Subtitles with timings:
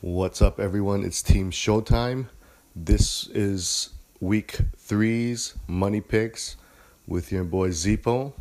[0.00, 1.02] What's up, everyone?
[1.02, 2.28] It's Team Showtime.
[2.76, 3.90] This is
[4.20, 6.54] week three's money picks
[7.08, 8.32] with your boy Zipo.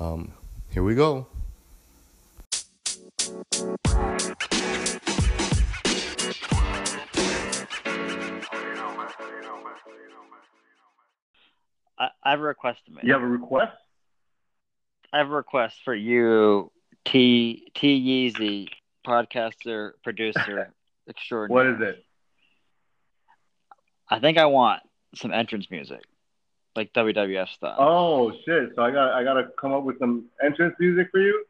[0.00, 0.32] Um,
[0.70, 1.28] here we go.
[11.96, 13.04] I, I have a request to make.
[13.04, 13.70] You have a request?
[15.12, 16.72] I have a request for you,
[17.04, 18.68] T T Yeezy,
[19.06, 20.72] podcaster, producer,
[21.06, 21.72] extraordinary.
[21.72, 22.04] What is it?
[24.08, 24.82] I think I want
[25.14, 26.00] some entrance music,
[26.74, 27.76] like WWF stuff.
[27.78, 28.70] Oh shit!
[28.74, 31.44] So I got I got to come up with some entrance music for you.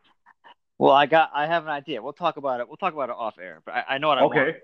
[0.79, 2.03] Well, I got I have an idea.
[2.03, 2.69] We'll talk about it.
[2.69, 3.61] We'll talk about it off air.
[3.65, 4.37] But I, I know what I want.
[4.39, 4.59] Okay,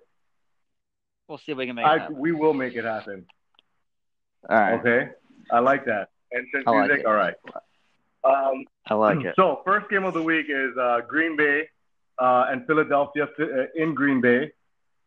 [1.29, 2.19] We'll see if we can make it I happen.
[2.19, 3.27] we will make it happen.
[4.49, 4.73] All right.
[4.75, 5.09] Okay,
[5.51, 7.01] I like that entrance I like music.
[7.01, 7.07] it.
[7.07, 7.35] All right.
[8.25, 9.35] Um, I like it.
[9.37, 11.69] So first game of the week is uh, Green Bay
[12.23, 13.45] uh, and Philadelphia uh,
[13.83, 14.51] in Green Bay.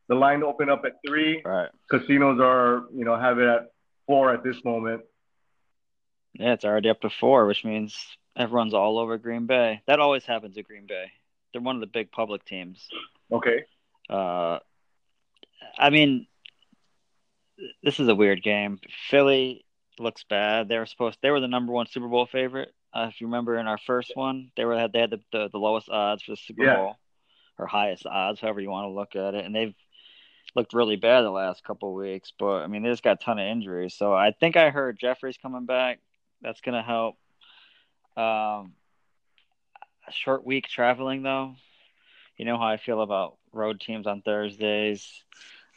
[0.10, 1.42] The line opened up at three.
[1.46, 1.70] All right.
[1.90, 3.64] Casinos are you know have it at
[4.08, 5.02] four at this moment.
[6.34, 7.96] Yeah, it's already up to four, which means
[8.36, 9.82] everyone's all over Green Bay.
[9.88, 11.06] That always happens at Green Bay.
[11.52, 12.86] They're one of the big public teams.
[13.32, 13.64] Okay.
[14.10, 14.60] Uh,
[15.78, 16.28] I mean,
[17.82, 18.80] this is a weird game.
[19.10, 19.66] Philly
[19.98, 20.68] looks bad.
[20.68, 21.18] They were supposed.
[21.22, 22.74] They were the number one Super Bowl favorite.
[22.94, 25.58] Uh, if you remember in our first one, they were they had the, the, the
[25.58, 26.76] lowest odds for the Super Yeah.
[26.76, 26.96] Bowl,
[27.58, 29.76] or highest odds, however you want to look at it, and they've
[30.56, 32.32] looked really bad the last couple of weeks.
[32.38, 33.94] But I mean, they just got a ton of injuries.
[33.94, 36.00] So I think I heard Jeffery's coming back.
[36.42, 37.16] That's gonna help.
[38.18, 38.74] Um,
[40.08, 41.56] a short week traveling though.
[42.38, 45.24] You know how I feel about road teams on Thursdays.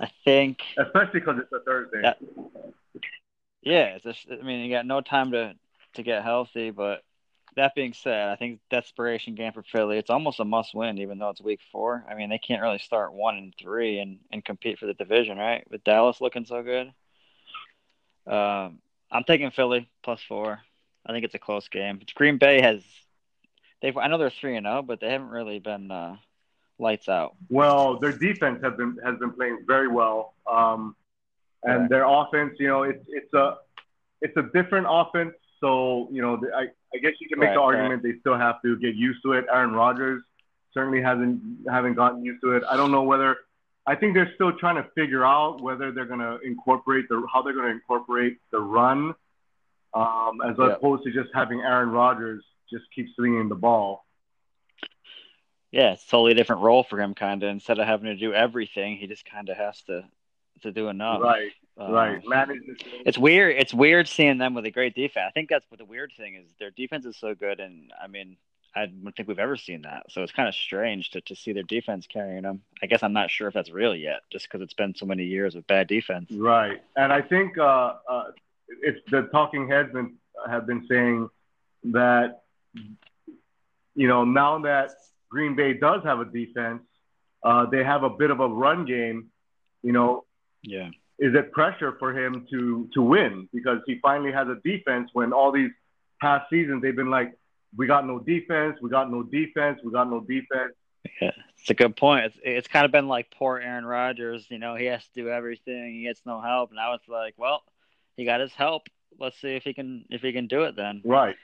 [0.00, 2.00] I think, Especially because it's a Thursday.
[2.02, 2.14] Yeah.
[3.62, 5.54] yeah, it's just, I mean, you got no time to
[5.94, 6.70] to get healthy.
[6.70, 7.02] But
[7.58, 9.98] that being said, I think desperation game for Philly.
[9.98, 12.04] It's almost a must win, even though it's week four.
[12.10, 15.38] I mean, they can't really start one and three and and compete for the division,
[15.38, 15.64] right?
[15.70, 16.92] With Dallas looking so good.
[18.26, 18.78] Um,
[19.10, 20.60] I'm taking Philly plus four.
[21.06, 22.00] I think it's a close game.
[22.14, 22.82] Green Bay has
[23.80, 26.16] they've I know they're three and zero, but they haven't really been uh,
[26.78, 27.34] lights out.
[27.48, 30.94] Well, their defense has been has been playing very well, um,
[31.64, 31.90] and Right.
[31.90, 33.56] their offense, you know, it's it's a
[34.20, 35.34] it's a different offense.
[35.60, 37.66] So you know, I I guess you can make Right, the right.
[37.76, 39.44] argument they still have to get used to it.
[39.52, 40.22] Aaron Rodgers
[40.72, 41.40] certainly hasn't
[41.70, 42.62] haven't gotten used to it.
[42.68, 43.36] I don't know whether
[43.86, 47.42] I think they're still trying to figure out whether they're going to incorporate the how
[47.42, 49.14] they're going to incorporate the run,
[49.94, 50.72] um, as Yeah.
[50.72, 54.04] opposed to just having Aaron Rodgers just keep swinging the ball.
[55.70, 57.50] Yeah, it's a totally different role for him, kind of.
[57.50, 60.04] Instead of having to do everything, he just kind of has to
[60.62, 61.20] to do enough.
[61.22, 62.22] right, Um, right.
[62.26, 62.62] Manage.
[63.06, 63.56] It's weird.
[63.56, 65.26] It's weird seeing them with a great defense.
[65.28, 66.46] I think that's what the weird thing is.
[66.58, 68.36] Their defense is so good, and I mean,
[68.74, 70.06] I don't think we've ever seen that.
[70.10, 72.62] So it's kind of strange to, to see their defense carrying them.
[72.82, 75.24] I guess I'm not sure if that's real yet, just because it's been so many
[75.24, 76.30] years of bad defense.
[76.30, 78.24] Right, and I think uh, uh,
[78.82, 80.14] it's the talking heads been,
[80.48, 81.28] have been saying
[81.84, 82.42] that
[83.94, 84.90] you know now that
[85.30, 86.82] Green Bay does have a defense,
[87.42, 89.28] uh, they have a bit of a run game.
[89.82, 90.24] You know,
[90.62, 90.88] Yeah.
[91.18, 95.32] is it pressure for him to to win because he finally has a defense when
[95.32, 95.70] all these
[96.20, 97.32] past seasons they've been like,
[97.76, 100.72] we got no defense, we got no defense, we got no defense.
[101.20, 102.26] Yeah, it's a good point.
[102.26, 104.46] It's it's kind of been like poor Aaron Rodgers.
[104.50, 105.94] You know, he has to do everything.
[105.94, 106.70] He gets no help.
[106.72, 107.62] Now it's like, well,
[108.16, 108.88] he got his help.
[109.18, 110.76] Let's see if he can if he can do it.
[110.76, 111.36] Then Right,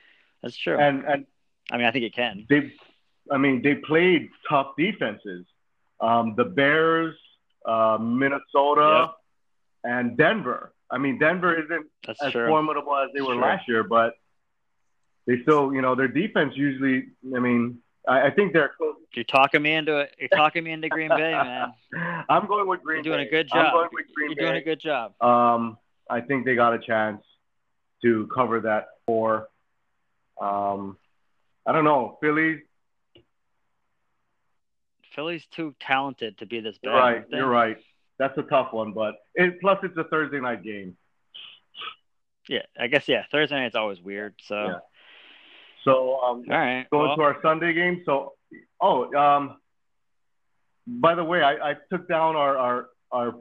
[0.43, 0.79] that's true.
[0.79, 1.27] and and
[1.71, 2.47] I mean, I think he can.
[2.49, 2.73] they,
[3.31, 5.47] I mean, they played tough defenses.
[6.01, 7.15] Um, the Bears,
[7.65, 9.13] uh, Minnesota,
[9.85, 10.73] and Denver.
[10.91, 12.47] I mean, Denver isn't That's as true.
[12.49, 13.41] formidable as they were Sure.
[13.43, 14.15] last year, but
[15.27, 17.07] they still, you know, their defense usually.
[17.35, 18.95] I mean, I, I think they're close.
[19.15, 20.15] You're talking me into it.
[20.19, 21.73] You're talking me into Green Bay, man.
[22.29, 23.03] I'm going with Green.
[23.03, 23.09] Bay.
[23.09, 23.43] You're doing a Bay.
[23.43, 23.73] good I'm job.
[23.73, 25.21] going with Green You're doing a good job.
[25.23, 25.79] Um,
[26.11, 27.23] I think they got a chance
[28.03, 29.49] to cover that four.
[30.41, 30.99] Um,
[31.67, 32.63] I don't know, Philly.
[35.15, 36.91] Philly's too talented to be this bad.
[36.91, 37.25] You're right.
[37.31, 37.77] You're right.
[38.19, 40.97] That's a tough one, but it, plus it's a Thursday night game.
[42.49, 43.25] Yeah, I guess yeah.
[43.31, 44.34] Thursday night's always weird.
[44.43, 44.78] So Yeah.
[45.84, 46.89] So um, all right.
[46.91, 48.03] going well, to our Sunday game.
[48.07, 48.34] So
[48.81, 49.57] oh, um,
[50.87, 53.34] by the way, I, I took down our our our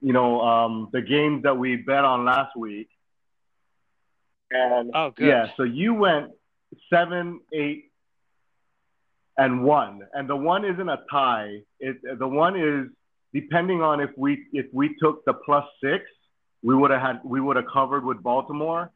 [0.00, 2.88] you know um, the games that we bet on last week.
[4.50, 5.26] And Oh, good.
[5.26, 6.30] yeah, so you went
[6.88, 7.85] seven, eight,
[9.38, 11.60] and one, and the one isn't a tie.
[11.80, 12.88] It the one is
[13.32, 16.04] depending on if we if we took the plus six,
[16.62, 18.90] we would have had we would have covered with Baltimore,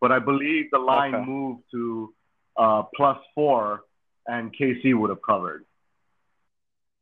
[0.00, 1.24] but I believe the line Okay.
[1.24, 2.14] moved to
[2.56, 3.82] uh, plus four,
[4.26, 5.64] and KC would have covered.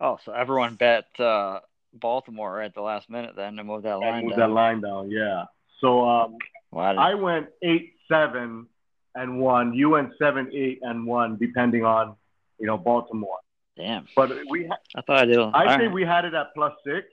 [0.00, 1.60] Oh, so everyone bet uh,
[1.92, 4.48] Baltimore at the last minute then to move that line moved down.
[4.48, 5.10] that line down.
[5.10, 5.44] Yeah.
[5.80, 6.36] So um,
[6.72, 6.94] Wow.
[6.96, 8.66] I went eight seven
[9.14, 9.74] and one.
[9.74, 12.16] You went seven eight and one, depending on
[12.58, 13.38] you know Baltimore.
[13.76, 14.06] Damn.
[14.14, 15.38] But we, ha- I thought I did.
[15.38, 15.92] I all right.
[15.92, 17.06] we had it at plus six,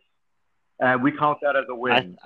[0.79, 2.17] and we count that as a win.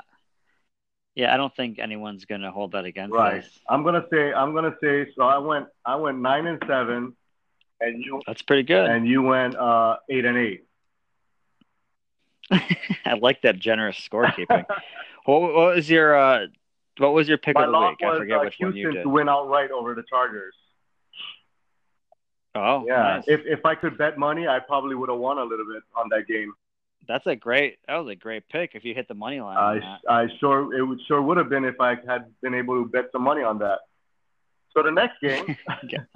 [1.15, 3.43] yeah, I don't think anyone's gonna hold that against right.
[3.43, 3.59] us.
[3.69, 5.23] I'm gonna say I'm gonna say so.
[5.23, 7.15] I went I went nine and seven,
[7.79, 8.89] and you That's pretty good.
[8.89, 10.63] and you went uh, eight and eight.
[13.05, 14.65] I like that generous scorekeeping.
[15.25, 16.47] what, what was your uh,
[16.97, 17.97] what was your pick My of the week?
[18.03, 19.03] I was forget uh, which one you Houston did.
[19.03, 20.55] to win outright over the Chargers.
[22.55, 23.23] Oh, Yeah, nice.
[23.27, 26.07] if if I could bet money, I probably would have won a little bit on
[26.09, 26.53] that game.
[27.07, 27.79] That's a great.
[27.87, 28.71] That was a great pick.
[28.75, 29.57] If you hit the money line.
[30.07, 30.21] I.
[30.23, 33.05] I sure it would sure would have been if I had been able to bet
[33.11, 33.79] some money on that.
[34.75, 35.55] So the next game,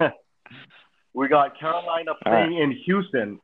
[1.14, 3.40] we got Carolina playing in Houston.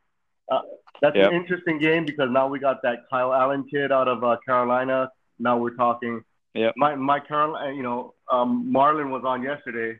[0.50, 0.60] Uh,
[1.02, 1.30] that's Yep.
[1.32, 5.10] an interesting game because now we got that Kyle Allen kid out of uh, Carolina.
[5.38, 6.22] Now we're talking.
[6.54, 6.70] Yeah.
[6.76, 9.98] My my Carolina, you know, um, Marlon was on yesterday.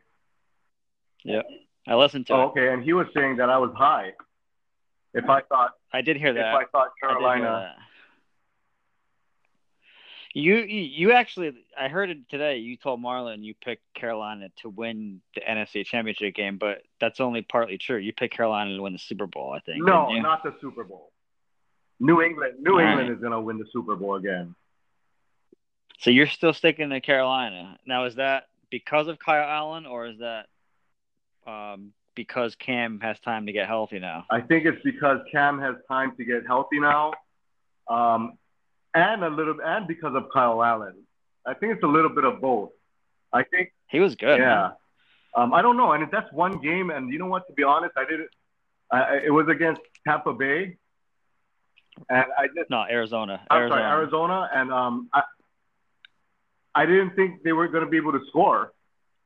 [1.87, 2.45] I listened to Oh, it.
[2.47, 4.13] okay, and he was saying that I was high.
[5.13, 6.39] If I thought I did hear that.
[6.49, 6.55] if.
[6.55, 7.81] I thought I Carolina, that.
[10.33, 12.57] You, you actually I heard it today.
[12.57, 17.41] You told Marlon you picked Carolina to win the NFC Championship game, but that's only
[17.41, 17.97] partly true.
[17.97, 19.81] You picked Carolina to win the Super Bowl, I think.
[19.85, 21.11] no, not the Super Bowl.
[22.01, 23.15] New England, New All England right.
[23.15, 24.53] is gonna win the Super Bowl again.
[25.99, 27.77] So you're still sticking to Carolina.
[27.85, 30.47] Now is that because of Kyle Allen or is that
[31.45, 34.25] um, because Cam has time to get healthy now?
[34.29, 37.13] I think it's because Cam has time to get healthy now,
[37.89, 38.37] um,
[38.93, 40.95] and a little, and because of Kyle Allen.
[41.45, 42.71] I think it's a little bit of both.
[43.31, 44.39] I think, He was good.
[44.39, 44.71] yeah.
[45.35, 47.45] Um, I don't know, and that's one game, and you know what?
[47.47, 48.29] To be honest, I didn't.
[48.89, 50.77] I, it was against Tampa Bay,
[52.09, 52.69] and I just.
[52.69, 53.41] No, Arizona.
[53.49, 53.81] I'm Arizona.
[53.81, 55.23] sorry, Arizona, and um, I,
[56.73, 58.71] I didn't think they were going to be able to score.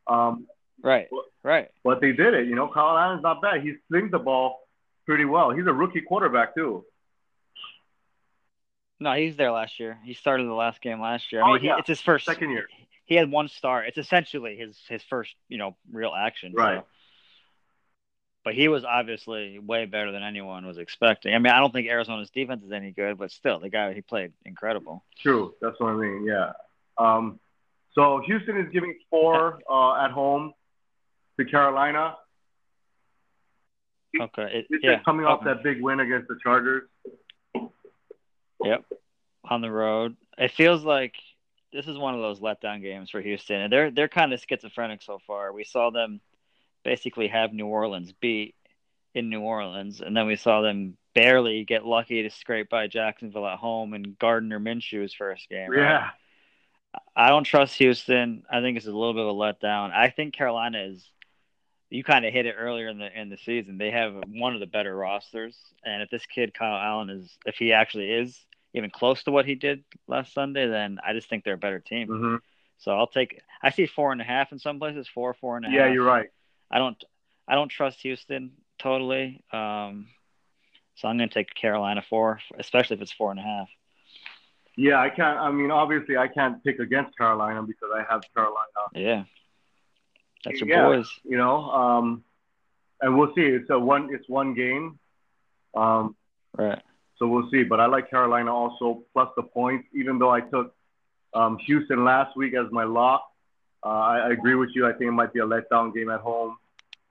[0.08, 0.48] Um,
[0.84, 1.08] Right.
[1.44, 1.70] Right.
[1.84, 2.48] but they did it.
[2.48, 3.62] You know, Kyle Allen's not bad.
[3.62, 4.60] He slings the ball
[5.06, 5.52] pretty well.
[5.52, 6.84] He's a rookie quarterback too.
[9.00, 9.98] No, he's there last year.
[10.04, 11.42] He started the last game last year.
[11.42, 11.78] I Oh, mean, he, yeah.
[11.78, 12.68] it's his first Second year.
[13.06, 13.84] He had one star.
[13.84, 16.54] It's essentially his his first, you know, real action.
[16.56, 16.84] so- Right.
[18.46, 21.34] But he was obviously way better than anyone was expecting.
[21.34, 24.02] I mean, I don't think Arizona's defense is any good, but still, the guy he
[24.02, 25.04] played incredible.
[25.18, 25.56] True.
[25.62, 26.26] That's what I mean.
[26.26, 26.52] Yeah.
[26.98, 27.40] Um,
[27.94, 30.54] so Houston is giving four uh, at home
[31.40, 32.16] to Carolina.
[34.20, 34.66] Okay.
[34.70, 35.00] It, yeah.
[35.04, 36.84] coming off Oh, that big win against the Chargers.
[38.64, 38.86] Yep.
[39.50, 40.16] On the road.
[40.38, 41.16] It feels like
[41.72, 43.62] this is one of those letdown games for Houston.
[43.62, 45.54] And they're they're kind of schizophrenic so far.
[45.54, 46.22] We saw them
[46.84, 48.56] basically have New Orleans beat
[49.14, 53.48] in New Orleans, and then we saw them barely get lucky to scrape by Jacksonville
[53.48, 55.72] at home in Gardner Minshew's first game.
[55.72, 55.80] right?
[55.80, 56.10] Yeah.
[57.16, 58.44] I don't trust Houston.
[58.52, 59.92] I think it's a little bit of a letdown.
[59.92, 61.08] I think Carolina is.
[61.90, 63.78] You kind of hit it earlier in the in the season.
[63.78, 67.56] They have one of the better rosters, and if this kid Kyle Allen is, if
[67.56, 68.40] he actually is
[68.74, 71.80] even close to what he did last Sunday, then I just think they're a better
[71.80, 72.08] team.
[72.08, 72.36] hmm
[72.78, 73.42] So I'll take.
[73.64, 75.78] I see four and a half in some places, four, four and a half.
[75.78, 76.30] Yeah, you're right.
[76.72, 77.02] I don't.
[77.48, 79.44] I don't trust Houston totally.
[79.52, 80.08] Um,
[80.96, 83.70] so I'm going to take Carolina four, especially if it's four and a half.
[84.78, 85.40] Yeah, I can't.
[85.40, 88.68] I mean, obviously, I can't pick against Carolina because I have Carolina.
[88.94, 89.24] Yeah,
[90.46, 90.86] that's your Yeah.
[90.86, 91.10] boys.
[91.24, 92.24] You know, um,
[93.02, 93.42] and we'll see.
[93.42, 94.14] It's a one.
[94.14, 95.00] It's one game.
[95.76, 96.16] Um,
[96.58, 96.82] Right.
[97.18, 97.64] So we'll see.
[97.64, 100.74] But I like Carolina also plus the points, even though I took
[101.34, 103.24] um, Houston last week as my lock.
[103.86, 104.88] Uh, I, I agree with you.
[104.88, 106.58] I think it might be a letdown game at home.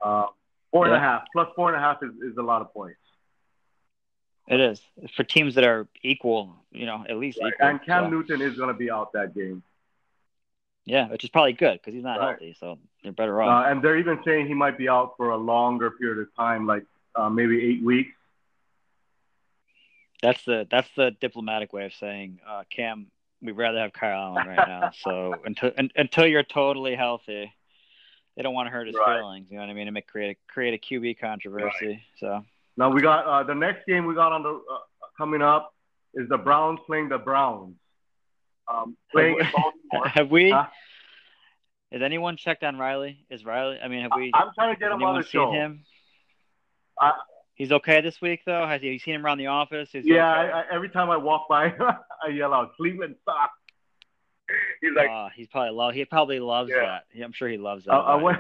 [0.01, 0.27] Uh,
[0.73, 1.03] four and a Yeah.
[1.03, 2.99] half plus four and a half is, is a lot of points.
[4.49, 4.83] It is
[5.15, 7.53] for teams that are equal, you know, at least equal.
[7.61, 9.63] And Cam so- Newton is going to be out that game.
[10.89, 12.31] Yeah, which is probably good because he's not Right.
[12.31, 13.67] healthy, so they're better off.
[13.67, 16.67] Uh, and they're even saying he might be out for a longer period of time,
[16.67, 18.11] like uh, maybe eight weeks.
[20.23, 23.07] that's the that's the diplomatic way of saying, uh, Cam,
[23.41, 24.91] we'd rather have Kyle Allen right now.
[25.05, 27.53] so until un, until you're totally healthy,
[28.37, 29.19] they don't want to hurt his Right.
[29.19, 29.47] feelings.
[29.51, 29.87] You know what I mean?
[29.87, 32.03] And make create a create a QB controversy.
[32.19, 32.45] So
[32.77, 34.79] Now we got uh, the next game we got on the uh,
[35.17, 35.75] coming up
[36.15, 37.77] is the Browns playing the Browns.
[38.73, 40.09] Um, playing in Baltimore.
[40.09, 40.51] have we?
[40.51, 40.67] Huh?
[41.93, 43.25] Has anyone checked on Riley?
[43.31, 43.79] Is Riley?
[43.83, 44.31] I mean, have we?
[44.35, 45.53] I'm trying to get him on the seen show.
[45.53, 45.85] him?
[47.01, 47.13] I-
[47.55, 48.65] He's okay this week though.
[48.69, 49.89] Has you seen him around the office?
[49.93, 50.53] Is Yeah, okay?
[50.53, 51.75] I, I, every time I walk by,
[52.23, 53.53] I yell out Cleveland sucks.
[54.81, 55.93] He's like, Uh, he's probably love.
[55.95, 57.01] He probably loves Yeah.
[57.15, 57.25] that.
[57.25, 57.95] I'm sure he loves that.
[57.95, 58.39] I, went,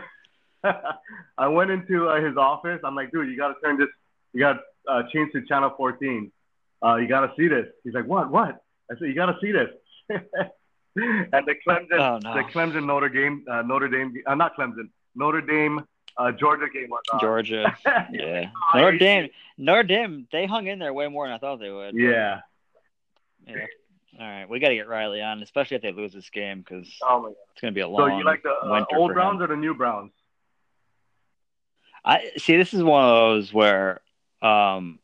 [1.36, 2.78] I went into uh, his office.
[2.84, 3.88] I'm like, dude, you got to turn this,
[4.32, 4.60] you got to
[4.92, 6.30] uh, changed to channel 14.
[6.84, 7.66] Uh, you got to see this.
[7.82, 8.30] He's like, what?
[8.30, 8.62] What?
[8.90, 9.68] I said, you got to see this.
[10.10, 12.34] and the Clemson, Oh, no.
[12.34, 15.84] the Clemson Notre Dame, uh, Notre Dame, uh, not Clemson, Notre Dame,
[16.16, 17.20] uh, Georgia game was on.
[17.20, 17.76] Georgia.
[18.12, 18.50] Yeah.
[18.74, 19.28] Notre Dame.
[19.56, 20.26] Notre Dame.
[20.32, 21.94] They hung in there way more than I thought they would.
[21.94, 22.40] Yeah.
[23.46, 23.66] Yeah.
[24.20, 26.92] All right, we got to get Riley on, especially if they lose this game, because
[27.02, 28.10] Oh it's going to be a long.
[28.10, 29.42] So you like the uh, old Browns him.
[29.42, 30.10] or the new Browns?
[32.04, 32.56] I see.
[32.56, 34.00] This is one of those where
[34.42, 34.98] um,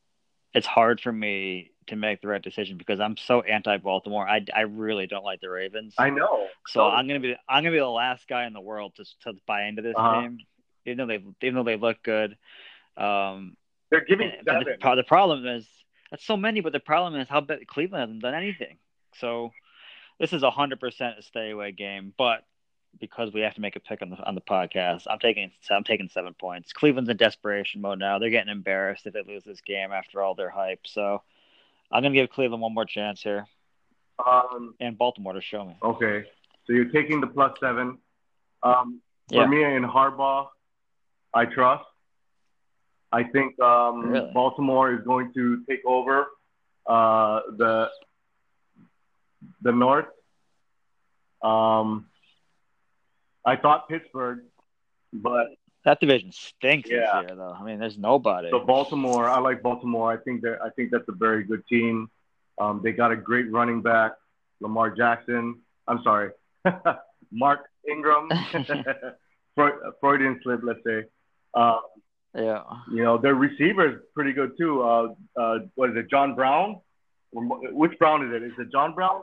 [0.52, 4.28] it's hard for me to make the right decision because I'm so anti-Baltimore.
[4.28, 5.94] I, I really don't like the Ravens.
[5.98, 6.48] I know.
[6.66, 9.34] So I'm gonna be I'm gonna be the last guy in the world to to
[9.46, 10.22] buy into this Uh-huh.
[10.22, 10.38] game,
[10.86, 12.36] even though they even though they look good.
[12.96, 13.56] Um,
[13.90, 15.66] They're giving but the, the problem is
[16.10, 18.78] that's so many, but the problem is how bad Cleveland hasn't done anything.
[19.16, 19.52] So
[20.18, 22.44] this is a hundred percent a stay away game, but
[23.00, 25.82] because we have to make a pick on the on the podcast, I'm taking I'm
[25.82, 26.72] taking seven points.
[26.72, 28.18] Cleveland's in desperation mode now.
[28.18, 30.86] They're getting embarrassed if they lose this game after all their hype.
[30.86, 31.22] So
[31.92, 33.46] I'm gonna give Cleveland one more chance here
[34.24, 35.76] Um, and Baltimore to show me.
[35.82, 36.24] okay.
[36.66, 37.98] So you're taking the plus seven.
[38.62, 39.46] Um, for Yeah.
[39.46, 40.48] me in Harbaugh,
[41.34, 41.84] I trust.
[43.12, 44.32] I think um, Really?
[44.32, 46.26] Baltimore is going to take over
[46.86, 47.90] uh, the
[49.62, 50.06] the North.
[51.42, 52.08] Um,
[53.44, 54.44] I thought Pittsburgh,
[55.12, 55.48] but
[55.84, 57.20] That division stinks Yeah.
[57.22, 57.52] this year, though.
[57.58, 58.48] I mean, there's nobody.
[58.50, 60.10] So Baltimore, I like Baltimore.
[60.12, 62.10] I think that I think that's a very good team.
[62.58, 64.12] Um, they got a great running back,
[64.60, 65.60] Lamar Jackson.
[65.86, 66.30] I'm sorry,
[67.32, 68.28] Mark Ingram.
[69.54, 71.04] Freud, Freudian slip, let's say.
[71.54, 71.78] Uh,
[72.34, 72.62] yeah.
[72.90, 74.82] you know, their receivers pretty good too.
[74.82, 76.80] Uh, uh, what is it, John Brown?
[77.32, 78.42] Which Brown is it?
[78.44, 79.22] Is it John Brown?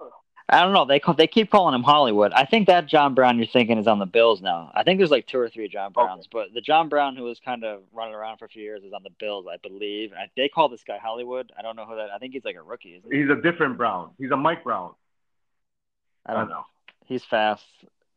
[0.52, 0.84] I don't know.
[0.84, 2.34] They call, they keep calling him Hollywood.
[2.34, 4.70] I think that John Brown you're thinking is on the Bills now.
[4.76, 7.40] I think there's like two or three John Browns, but the John Brown who was
[7.40, 10.12] kind of running around for a few years is on the Bills, I believe.
[10.12, 11.54] I, they call this guy Hollywood.
[11.58, 12.10] I don't know who that.
[12.14, 12.96] I think he's like a rookie.
[12.96, 13.22] Isn't he?
[13.22, 14.12] He's a different Brown.
[14.18, 14.92] He's a Mike Brown.
[16.26, 16.66] I don't know.
[17.06, 17.64] He's fast,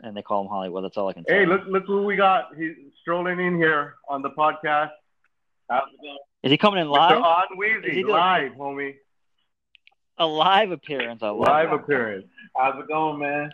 [0.00, 0.82] and they call him Hollywood.
[0.84, 1.38] That's all I can say.
[1.38, 2.48] Hey, look look who we got.
[2.56, 4.90] He's strolling in here on the podcast.
[5.70, 6.18] How's it going?
[6.42, 6.90] Is he coming in Mr.
[6.90, 7.18] live?
[7.22, 7.44] On
[7.84, 8.96] Is Weezy, live, homie.
[10.18, 11.23] A live appearance.
[11.23, 11.75] I love Live it.
[11.75, 12.26] appearance.
[12.56, 13.50] How's it going, man?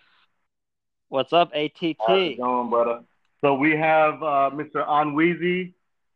[1.08, 1.96] What's up, ATT?
[2.06, 3.00] How's it going, brother?
[3.40, 4.86] So we have uh, Mr.
[4.86, 5.72] Anweezy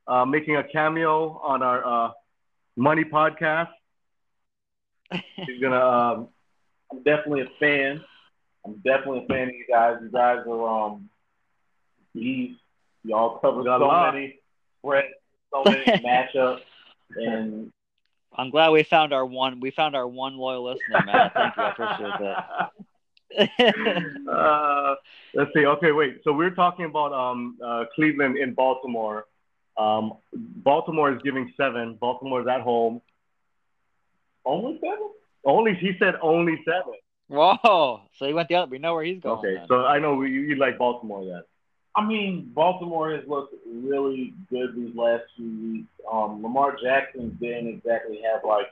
[0.06, 2.10] uh, making a cameo on our uh,
[2.76, 3.70] Money podcast.
[5.36, 5.80] He's gonna.
[5.80, 6.28] Um,
[6.92, 8.02] I'm definitely a fan.
[8.66, 9.96] I'm definitely a fan of you guys.
[10.02, 11.08] You guys are um,
[12.14, 12.56] these
[13.04, 14.38] y'all cover Got a so many
[14.80, 15.08] spreads,
[15.52, 16.60] so many matchups,
[17.16, 17.72] and
[18.36, 19.60] I'm glad we found our one.
[19.60, 21.30] We found our one loyal listener, man.
[21.34, 21.62] Thank you.
[21.62, 22.70] I appreciate that.
[24.30, 24.94] uh,
[25.34, 25.66] let's see.
[25.66, 26.20] Okay, wait.
[26.24, 29.26] So we're talking about um, uh, Cleveland in Baltimore.
[29.76, 31.96] Um, Baltimore is giving seven.
[32.00, 33.00] Baltimore is at home.
[34.44, 35.10] only seven.
[35.44, 36.94] Only he said only seven.
[37.28, 38.02] Whoa!
[38.18, 38.70] So he went the other.
[38.70, 39.38] We know where he's going.
[39.38, 39.66] Okay, then.
[39.68, 41.42] so I know you, you like Baltimore then.
[41.96, 45.88] I mean, Baltimore has looked really good these last few weeks.
[46.10, 48.66] Um, Lamar Jackson didn't exactly have like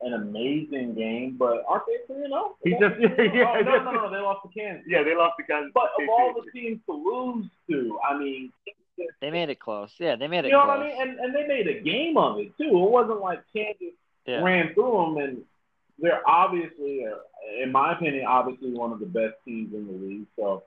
[0.00, 2.56] an amazing game, but aren't they three and zero?
[2.62, 4.84] He just yeah, yeah, Oh, no, no, no, they lost to Kansas.
[4.86, 5.72] yeah they lost to Kansas.
[5.74, 8.52] But of all the teams to lose to, I mean,
[9.20, 9.90] They made it close.
[9.98, 10.78] Yeah, they made it you know close.
[10.78, 11.00] what I mean?
[11.00, 12.68] And and they made a game of it too.
[12.70, 13.94] It wasn't like Kansas
[14.26, 14.40] yeah.
[14.40, 15.42] ran through them, and
[15.98, 17.16] they're obviously, uh,
[17.62, 20.26] in my opinion, obviously one of the best teams in the league.
[20.36, 20.62] So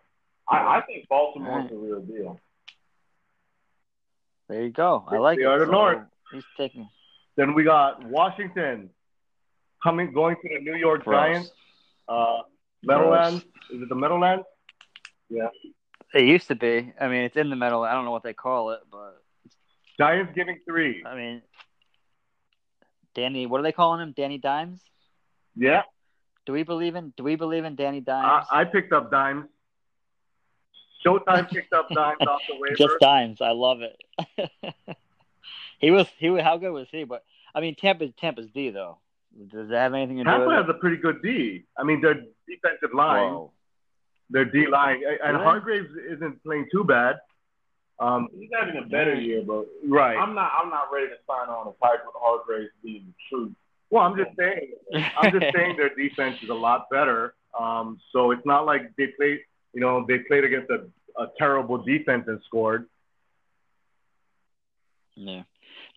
[0.51, 2.39] I, I think Baltimore's the real deal.
[4.49, 5.05] There you go.
[5.07, 5.47] I like They it.
[5.47, 5.99] are the So North.
[6.33, 6.89] He's taking
[7.37, 8.89] Then we got Washington
[9.83, 11.15] coming going to the New York gross.
[11.33, 11.51] Giants.
[12.07, 12.39] Uh,
[12.83, 13.43] Meadowlands.
[13.71, 14.45] Is it the Meadowlands?
[15.29, 15.47] Yeah.
[16.13, 16.93] It used to be.
[16.99, 17.83] I mean, it's in the middle.
[17.83, 19.21] I don't know what they call it, but
[19.97, 21.01] Giants giving three.
[21.05, 21.41] I mean,
[23.15, 23.45] Danny.
[23.45, 24.13] What are they calling him?
[24.15, 24.81] Danny Dimes.
[25.55, 25.83] Yeah,
[26.45, 27.13] Do we believe in?
[27.15, 28.47] Do we believe in Danny I, Dimes?
[28.51, 29.45] I picked up dimes.
[31.05, 32.75] Showtime picked up dimes off the waiver.
[32.75, 33.41] Just dimes.
[33.41, 33.97] I love it.
[35.79, 36.07] he was.
[36.17, 36.43] He was.
[36.43, 37.03] How good was he?
[37.03, 37.23] But
[37.55, 38.99] I mean, Tampa's Tampa's D though.
[39.51, 40.71] Does that have anything to do Tampa with has it?
[40.71, 41.63] a pretty good D.
[41.77, 42.15] I mean, their
[42.47, 43.51] defensive line, Whoa.
[44.29, 45.43] their D line, and Really?
[45.43, 47.15] Hargreaves isn't playing too bad.
[47.99, 50.17] Um, He's having a better year, but right.
[50.17, 50.51] I'm not.
[50.61, 53.53] I'm not ready to sign on a to Piper Hargreaves being the truth.
[53.91, 54.71] Well, I'm just saying.
[55.17, 57.35] I'm just saying their defense is a lot better.
[57.57, 59.39] Um, so it's not like they played,
[59.73, 62.87] you know, they played against a, a terrible defense and scored.
[65.15, 65.43] Yeah.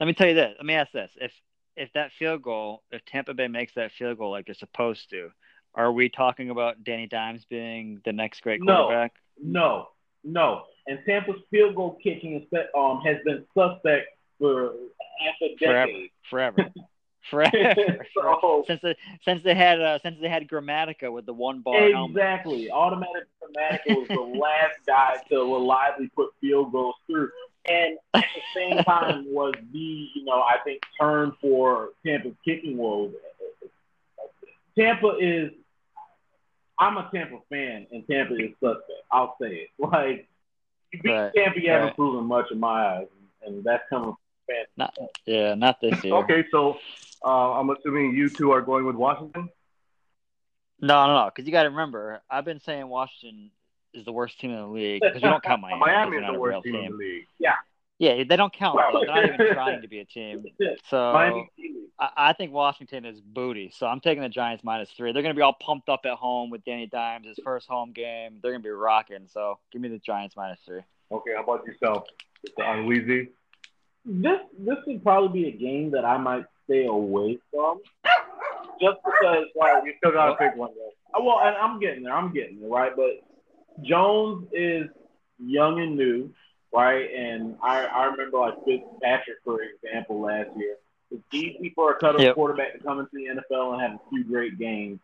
[0.01, 0.55] Let me tell you this.
[0.57, 1.33] Let me ask this: if
[1.77, 5.31] if that field goal, if Tampa Bay makes that field goal like they're supposed to,
[5.75, 8.87] are we talking about Danny Dimes being the next great No.
[8.87, 9.13] quarterback?
[9.43, 9.89] No,
[10.23, 10.65] no.
[10.87, 14.75] And Tampa's field goal kicking is, um, has been suspect for
[15.21, 16.11] half a decade.
[16.31, 16.73] Forever, forever,
[17.31, 18.07] forever.
[18.15, 21.91] so, since they since they had uh, since they had Grammatica with the one bar
[21.91, 22.17] helmet.
[22.17, 22.71] exactly.
[22.71, 27.31] Automatic Grammatica was the last guy to reliably put field goals through.
[27.67, 32.77] And at the same time was the, you know, I think turn for Tampa's kicking
[32.77, 33.13] woes.
[34.77, 35.51] Tampa is
[36.79, 38.91] I'm a Tampa fan and Tampa is suspect.
[39.11, 39.69] I'll say it.
[39.79, 40.29] Like
[40.93, 43.07] you beat Right, Tampa, you haven't proven much in my eyes.
[43.47, 44.15] And that's coming.
[44.77, 46.15] Not, yeah, not this year.
[46.17, 46.77] Okay, so
[47.25, 49.49] uh, I'm assuming you two are going with Washington.
[50.81, 51.31] No, no, no.
[51.35, 53.51] Because you got to remember, I've been saying Washington
[53.95, 55.81] is the worst team in the league because you don't count Miami.
[55.81, 57.27] 'cause Miami is the worst team in the league.
[57.39, 57.53] Yeah,
[57.99, 58.75] Yeah, they don't count.
[58.77, 60.45] Well- They're not even trying to be a team.
[60.91, 60.99] So
[61.99, 63.71] I, I think Washington is booty.
[63.75, 65.13] So I'm taking the Giants minus three.
[65.13, 67.93] They're going to be all pumped up at home with Danny Dimes, his first home
[67.93, 68.41] game.
[68.43, 69.29] They're going to be rocking.
[69.33, 70.81] So give me the Giants minus three.
[71.13, 72.05] Okay, how about yourself,
[72.47, 72.65] Mr.
[72.67, 73.29] Anweezy?
[74.07, 77.81] this this would probably be a game that I might stay away from,
[78.81, 80.71] just because like You still gotta pick one.
[80.75, 81.19] Though.
[81.19, 82.15] Uh, Well, and I'm getting there.
[82.15, 82.93] I'm getting there, right?
[82.95, 83.23] But
[83.83, 84.87] Jones is
[85.39, 86.31] young and new,
[86.73, 87.09] right?
[87.15, 90.77] And I, I remember like Fitzpatrick, for example, last year.
[91.11, 92.35] It's easy for a cut-up Yep.
[92.35, 94.99] quarterback to come into the NFL and have a few great games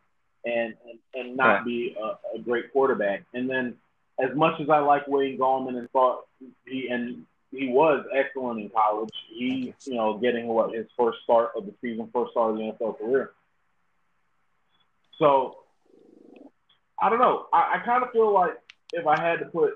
[0.45, 3.23] and and, and not be a, a great quarterback.
[3.35, 3.75] And then,
[4.19, 6.25] as much as I like Wayne Gallman and thought
[6.67, 11.50] he and he was excellent in college, he you know getting what his first start
[11.57, 13.33] of the season, first start of the NFL career.
[15.19, 15.57] So
[17.00, 17.47] I don't know.
[17.52, 18.52] I, I kind of feel like
[18.92, 19.73] if I had to put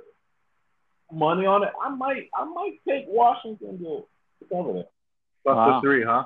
[1.13, 4.05] money on it, I might I might take Washington to,
[4.41, 4.91] to cover that.
[5.43, 5.81] Plus Wow.
[5.81, 6.25] the three, huh?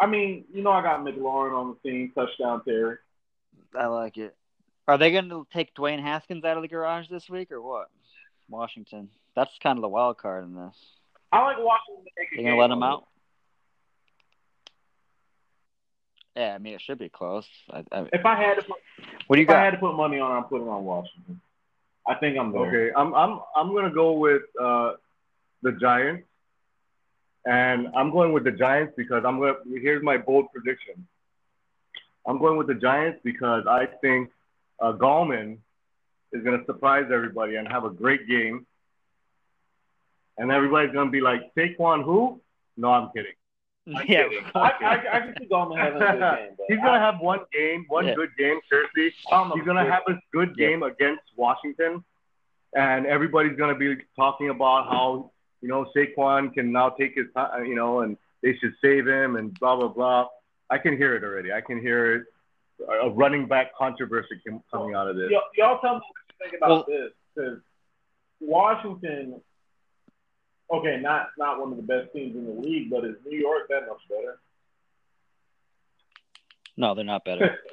[0.00, 2.96] I mean, you know, I got McLaurin on the team, touchdown Terry.
[3.78, 4.34] I like it.
[4.88, 7.88] Are they going to take Dwayne Haskins out of the garage this week or what?
[8.48, 9.08] Washington.
[9.34, 10.76] That's kind of the wild card in this.
[11.32, 13.06] I like Washington to take a They going to let him out?
[16.36, 17.46] Yeah, I mean, it should be close.
[17.70, 18.76] I, I, If I had to put
[19.26, 21.40] what do you if I had to put money on, I'm putting on Washington.
[22.06, 22.62] I think I'm there.
[22.62, 24.92] Okay, I'm I'm I'm gonna go with uh,
[25.62, 26.26] the Giants,
[27.44, 29.54] and I'm going with the Giants because I'm gonna.
[29.80, 31.06] Here's my bold prediction.
[32.26, 34.30] I'm going with the Giants because I think
[34.80, 35.58] uh, Gallman
[36.32, 38.66] is gonna surprise everybody and have a great game,
[40.38, 42.40] and everybody's gonna be like Saquon who?
[42.76, 43.32] No, I'm kidding.
[43.88, 44.44] I'm yeah, kidding.
[44.54, 46.54] I, I, I can see Gallman having a good game.
[46.58, 48.14] But He's gonna have one game, one Yeah.
[48.14, 48.58] good game.
[48.70, 52.04] Seriously, I don't know He's gonna have a good game against Washington,
[52.74, 57.66] and everybody's gonna be talking about how you know Saquon can now take his time,
[57.66, 60.28] you know, and they should save him and blah blah blah.
[60.70, 61.52] I can hear it already.
[61.52, 62.24] I can hear it.
[63.02, 64.40] A running back controversy
[64.72, 65.30] coming out of this.
[65.56, 67.60] Y'all tell me what you think about Well- this because
[68.40, 69.40] Washington.
[70.70, 73.68] Okay, not not one of the best teams in the league, but is New York
[73.68, 74.40] that much better?
[76.76, 77.58] No, they're not better.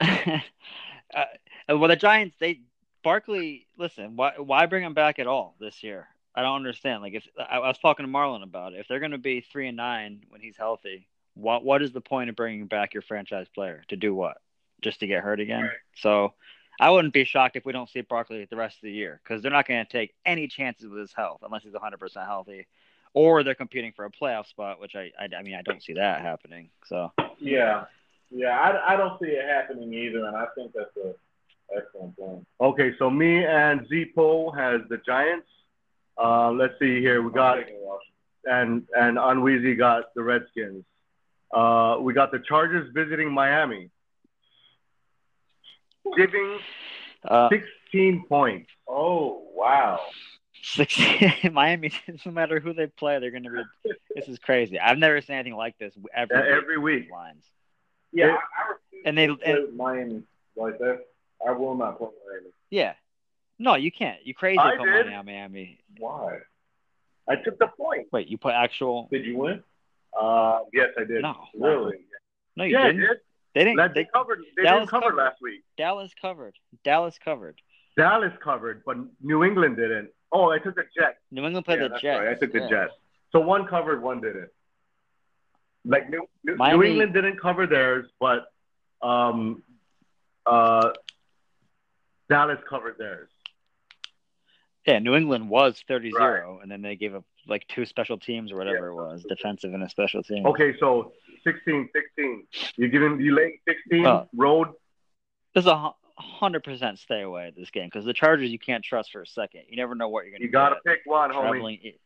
[0.00, 1.24] uh,
[1.68, 2.60] well, the Giants, they
[3.02, 3.66] Barkley.
[3.78, 6.08] Listen, why why bring him back at all this year?
[6.34, 7.02] I don't understand.
[7.02, 9.40] Like, if I, I was talking to Marlon about it, if they're going to be
[9.40, 13.02] three and nine when he's healthy, what what is the point of bringing back your
[13.02, 14.38] franchise player to do what?
[14.80, 15.62] Just to get hurt again?
[15.62, 15.70] Right.
[15.96, 16.34] So,
[16.80, 19.42] I wouldn't be shocked if we don't see Barkley the rest of the year because
[19.42, 22.66] they're not going to take any chances with his health unless he's 100 percent healthy,
[23.12, 25.92] or they're competing for a playoff spot, which I, I I mean I don't see
[25.92, 26.70] that happening.
[26.86, 27.12] So.
[27.38, 27.84] Yeah,
[28.30, 31.14] yeah, I, I don't see it happening either, and I think that's a
[31.76, 32.46] excellent point.
[32.60, 35.48] Okay, so me and Zpo has the Giants.
[36.16, 37.22] Uh, let's see here.
[37.22, 38.86] We got I'm taking Washington.
[38.96, 40.84] and and Anweezy got the Redskins.
[41.52, 43.90] Uh, we got the Chargers visiting Miami,
[46.16, 46.58] giving
[47.24, 48.70] Uh, 16 points.
[48.88, 50.00] Oh wow!
[50.62, 50.98] Six,
[51.52, 51.92] Miami,
[52.24, 53.50] no matter who they play, they're going to
[53.84, 53.92] be.
[54.14, 54.78] This is crazy.
[54.78, 57.10] I've never seen anything like this every, Yeah, week every week.
[57.10, 57.44] Lines.
[58.12, 58.74] Yeah, It- I, I
[59.06, 60.22] And they, and, Miami
[60.56, 61.00] like that.
[61.46, 62.50] I will not play Miami.
[62.70, 62.94] yeah.
[63.58, 64.24] No, you can't.
[64.26, 65.04] You crazy I put did.
[65.04, 65.78] money on Miami.
[65.98, 66.38] Why?
[67.28, 68.06] I took the point.
[68.10, 69.08] Wait, you put actual?
[69.12, 69.62] Did you win?
[70.18, 71.20] Uh, yes, I did.
[71.22, 71.98] No, Really?
[72.56, 73.00] no, you Yeah, didn't.
[73.02, 73.18] did.
[73.54, 73.76] They didn't.
[73.94, 74.40] They, They covered.
[74.56, 75.16] They Dallas didn't cover covered.
[75.16, 75.62] last week.
[75.76, 76.54] Dallas covered.
[76.84, 77.60] Dallas covered.
[77.96, 80.10] Dallas covered, but New England didn't.
[80.32, 81.18] Oh, I took the Jets.
[81.30, 82.20] New England played yeah, the Jets.
[82.20, 82.28] right.
[82.28, 82.68] I took the yeah.
[82.68, 82.92] Jets.
[83.32, 84.48] So one covered, one didn't.
[85.84, 88.46] Like New, New, New England didn't cover theirs, but
[89.02, 89.62] um,
[90.46, 90.90] uh,
[92.28, 93.28] Dallas covered theirs.
[94.86, 98.56] Yeah, New England was 30-0, and then they gave up like two special teams or
[98.56, 98.92] whatever Yeah.
[98.92, 100.46] it was, defensive and a special team.
[100.46, 101.12] Okay, so
[101.44, 102.46] 16, 16.
[102.76, 104.28] You're giving you laying 16 Oh.
[104.34, 104.68] road.
[105.54, 109.10] is a hundred percent stay away at this game because the Chargers you can't trust
[109.10, 109.62] for a second.
[109.68, 110.46] You never know what you're going to.
[110.46, 111.50] You gotta pick one, homie.
[111.50, 111.78] traveling.
[111.82, 111.98] East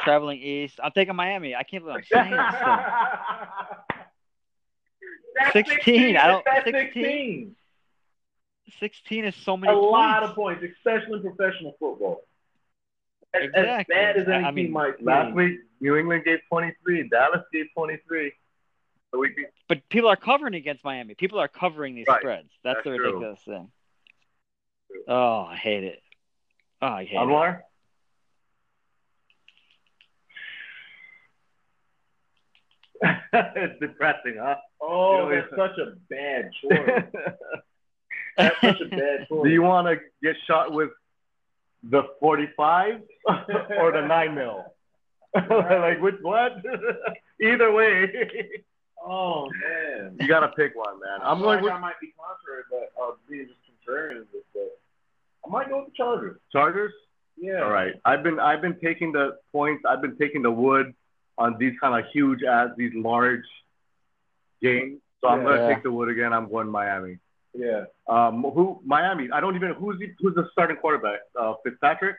[0.00, 0.78] Traveling east.
[0.82, 1.54] I'm taking Miami.
[1.56, 2.54] I can't believe I'm saying this.
[2.54, 2.68] thing.
[5.52, 6.74] That's 16, I don't- 16.
[6.94, 7.56] 16.
[8.80, 12.22] 16 is so many A lot of points, especially in professional football.
[13.34, 13.94] As, Exactly.
[13.94, 17.08] as bad as any I mean, team might Last week, New England gave 23.
[17.08, 18.32] Dallas gave 23.
[19.10, 19.34] So we
[19.68, 21.14] But people are covering against Miami.
[21.14, 22.20] People are covering these Right.
[22.20, 22.48] spreads.
[22.62, 23.06] That's, That's the true.
[23.06, 23.70] ridiculous thing.
[25.06, 26.02] Oh, I hate it.
[26.80, 27.18] Oh, I hate it.
[27.18, 27.62] Anwar?
[33.32, 34.56] it's depressing, huh?
[34.80, 37.04] Oh, You know, that's such a bad choice.
[38.38, 39.42] That's such a bad choice.
[39.44, 40.90] Do you want to get shot with
[41.82, 43.02] the 45
[43.78, 44.64] or the 9 mil?
[45.34, 46.52] like, which what?
[47.42, 48.10] Either way,
[49.04, 50.16] Oh man.
[50.18, 51.20] you got to pick one, man.
[51.22, 54.44] I'm going like I might be contrary, but uh, being just contrarian with
[55.44, 56.38] I might go with the Chargers.
[56.52, 56.92] Chargers.
[57.36, 57.62] Yeah.
[57.62, 57.94] All right.
[58.04, 59.84] I've been I've been taking the points.
[59.88, 60.94] I've been taking the wood
[61.38, 63.44] on these kind of huge as these large
[64.60, 65.00] games.
[65.20, 66.32] So I'm gonna take the wood again.
[66.32, 67.18] I'm going Miami.
[67.54, 67.84] Yeah.
[68.08, 69.28] Um, who Miami?
[69.32, 71.20] I don't even who's the, who's the starting quarterback?
[71.38, 72.16] Uh, Fitzpatrick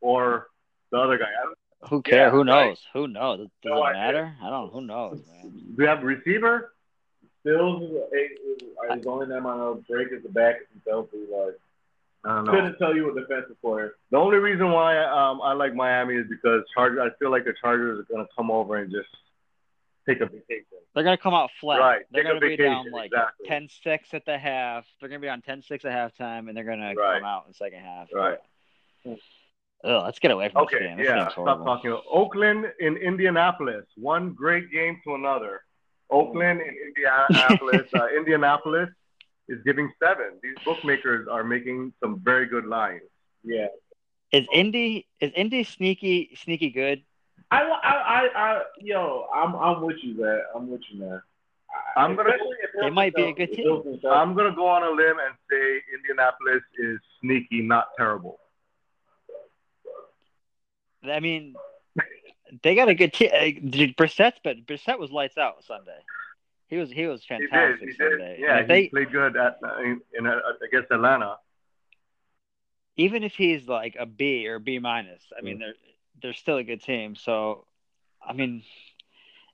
[0.00, 0.48] or
[0.90, 1.24] the other guy?
[1.26, 2.16] I don't, Who cares?
[2.18, 2.46] Yeah, Who right.
[2.68, 2.80] knows?
[2.94, 3.38] Who knows?
[3.38, 4.34] Does No it matter?
[4.42, 4.72] I don't.
[4.72, 5.50] Who knows, man?
[5.52, 6.72] do we have a receiver?
[7.40, 8.62] Stills is, is,
[8.98, 9.82] is the only name I know.
[9.90, 10.56] Drake is the back
[10.88, 11.18] healthy.
[11.30, 11.54] Like
[12.24, 12.52] I don't know.
[12.52, 13.94] couldn't tell you a defensive player.
[14.12, 17.00] The only reason why um, I like Miami is because Chargers.
[17.02, 19.08] I feel like the Chargers are gonna come over and just
[20.08, 20.64] take a vacation.
[20.94, 21.78] They're gonna come out flat.
[21.80, 23.46] Right, They're take gonna be down like exactly.
[23.48, 24.86] 10-6 at the half.
[25.00, 27.18] They're gonna be on 10-6 at halftime, and they're gonna Right.
[27.20, 28.08] come out in the second half.
[28.12, 28.38] Right.
[29.84, 30.96] Ugh, let's get away from this game.
[30.98, 31.24] This yeah.
[31.28, 31.64] Stop horrible.
[31.64, 31.98] talking.
[32.10, 33.84] Oakland in Indianapolis.
[33.96, 35.62] One great game to another.
[36.10, 37.88] Oakland in Indianapolis.
[37.94, 38.90] uh, Indianapolis
[39.48, 40.38] is giving seven.
[40.42, 43.02] These bookmakers are making some very good lines.
[43.42, 43.66] Yeah.
[44.30, 47.02] Is Indy is Indy sneaky sneaky good?
[47.52, 50.40] I, I, I, I, yo, I'm, I'm with you, man.
[50.54, 51.22] I'm with you, man.
[51.96, 53.82] I'm gonna- Especially They might be a good team.
[54.10, 58.38] I'm gonna go on a limb and say Indianapolis is sneaky, not terrible.
[61.04, 61.54] I mean,
[62.62, 63.30] they got a good team.
[63.98, 65.98] Brissett's but Brissett was lights out Sunday.
[66.68, 67.50] He was he was He did.
[67.50, 68.12] fantastic He did.
[68.12, 68.36] Sunday.
[68.40, 71.36] Yeah, And he they played good at in, in uh, against Atlanta.
[72.96, 75.44] even if he's like a B or B minus, I Mm.
[75.44, 75.74] mean they're
[76.20, 77.14] they're still a good team.
[77.16, 77.64] So,
[78.26, 78.62] I mean,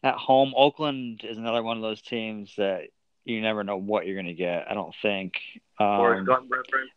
[0.03, 2.85] at home, Oakland is another one of those teams that
[3.25, 4.71] you never know what you're gonna get.
[4.71, 5.35] I don't think.
[5.79, 6.27] Um,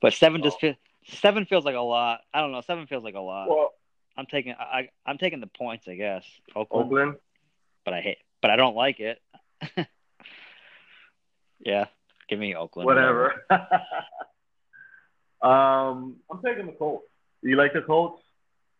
[0.02, 0.74] but seven just Oh.
[1.06, 2.21] seven feels like a lot.
[2.34, 2.62] I don't know.
[2.62, 3.50] Seven feels like a lot.
[3.50, 3.74] Well,
[4.17, 6.26] I'm taking I, I'm taking the points, I guess.
[6.56, 7.15] Oakland, Oakland.
[7.86, 9.19] but I hate, but I don't like it.
[11.60, 11.86] yeah,
[12.30, 12.86] give me Oakland.
[12.86, 13.45] Whatever.
[15.41, 17.06] um, I'm taking the Colts.
[17.41, 18.21] you like the Colts?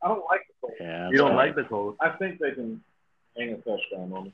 [0.03, 0.75] I don't like the Colts.
[0.79, 1.97] Yeah, You don't that's like the Colts?
[2.01, 2.81] I think they can
[3.37, 4.33] hang a touchdown on them.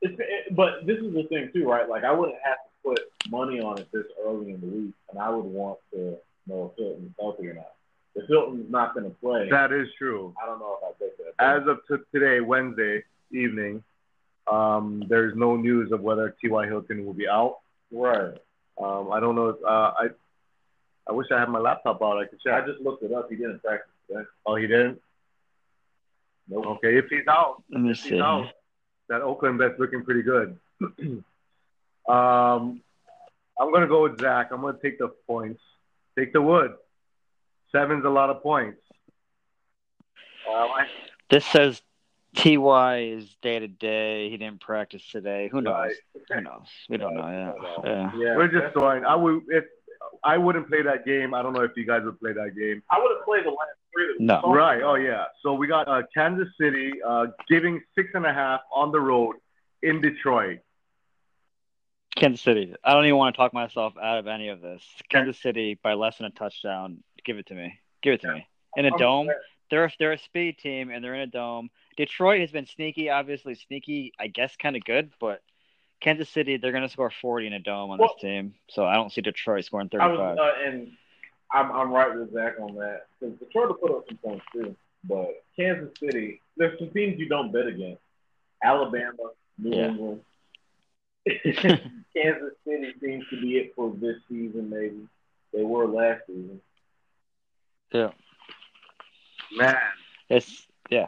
[0.00, 1.88] It's, it, but this is the thing too, right?
[1.88, 5.18] Like I wouldn't have to put money on it this early in the week, and
[5.18, 7.72] I would want to know if Hilton's healthy or not.
[8.14, 10.34] If Hilton's not going to play, That is true.
[10.42, 11.44] I don't know if I take that.
[11.44, 13.82] As of t- today, Wednesday evening,
[14.50, 16.66] um, there's no news of whether T.Y.
[16.66, 17.58] Hilton will be out.
[17.92, 18.34] right,
[18.82, 19.48] Um, I don't know.
[19.50, 20.06] If, uh, I
[21.08, 22.18] I wish I had my laptop out.
[22.18, 22.52] I could check.
[22.54, 23.28] I just looked it up.
[23.30, 24.24] He didn't practice today.
[24.46, 25.00] oh, he didn't.
[26.48, 26.66] Nope.
[26.66, 28.48] Okay, if he's out, Let me if he's out,
[29.08, 30.58] that Oakland bet's looking pretty good.
[32.08, 32.80] um,
[33.60, 34.48] I'm gonna go with Zach.
[34.52, 35.60] I'm gonna take the points.
[36.18, 36.74] Take the wood.
[37.70, 38.80] Seven's a lot of points.
[40.48, 40.86] Um, I,
[41.28, 41.82] This says
[42.34, 44.30] Ty is day to day.
[44.30, 45.48] He didn't practice today.
[45.52, 45.74] Who knows?
[45.74, 45.94] Right.
[46.32, 46.66] Who knows?
[46.88, 47.84] We don't know yet.
[47.84, 48.12] Yeah.
[48.16, 49.04] Yeah, we're just throwing.
[49.04, 49.64] I would if
[50.24, 51.34] I wouldn't play that game.
[51.34, 52.82] I don't know if you guys would play that game.
[52.90, 54.06] I would have played the last three.
[54.08, 54.34] That we No.
[54.40, 54.82] talked Right.
[54.82, 55.24] Oh yeah.
[55.42, 59.36] So we got uh, Kansas City uh, giving six and a half on the road
[59.82, 60.60] in Detroit.
[62.16, 62.74] Kansas City.
[62.82, 64.82] I don't even want to talk myself out of any of this.
[65.08, 67.02] Kansas City by less than a touchdown.
[67.24, 67.78] Give it to me.
[68.02, 68.46] Give it to me.
[68.76, 69.28] In a I'm- dome.
[69.70, 71.68] They're they're a speed team and they're in a dome.
[71.98, 74.14] Detroit has been sneaky, obviously sneaky.
[74.18, 75.42] I guess kind of good, but
[76.00, 78.54] Kansas City they're going to score forty in a dome on Well- this team.
[78.68, 80.38] So I don't see Detroit scoring I was, thirty-five.
[80.38, 80.92] uh, and
[81.52, 84.76] I'm I'm right with Zach on that because Detroit will put up some points too,
[85.04, 88.00] but Kansas City, there's some teams you don't bet against.
[88.62, 89.12] Alabama,
[89.58, 89.88] New Yeah.
[89.88, 90.20] England,
[92.14, 94.68] Kansas City seems to be it for this season.
[94.70, 95.06] Maybe
[95.54, 96.60] they were last season.
[97.92, 98.10] yeah.
[99.56, 99.76] Man,
[100.28, 101.06] It's yeah.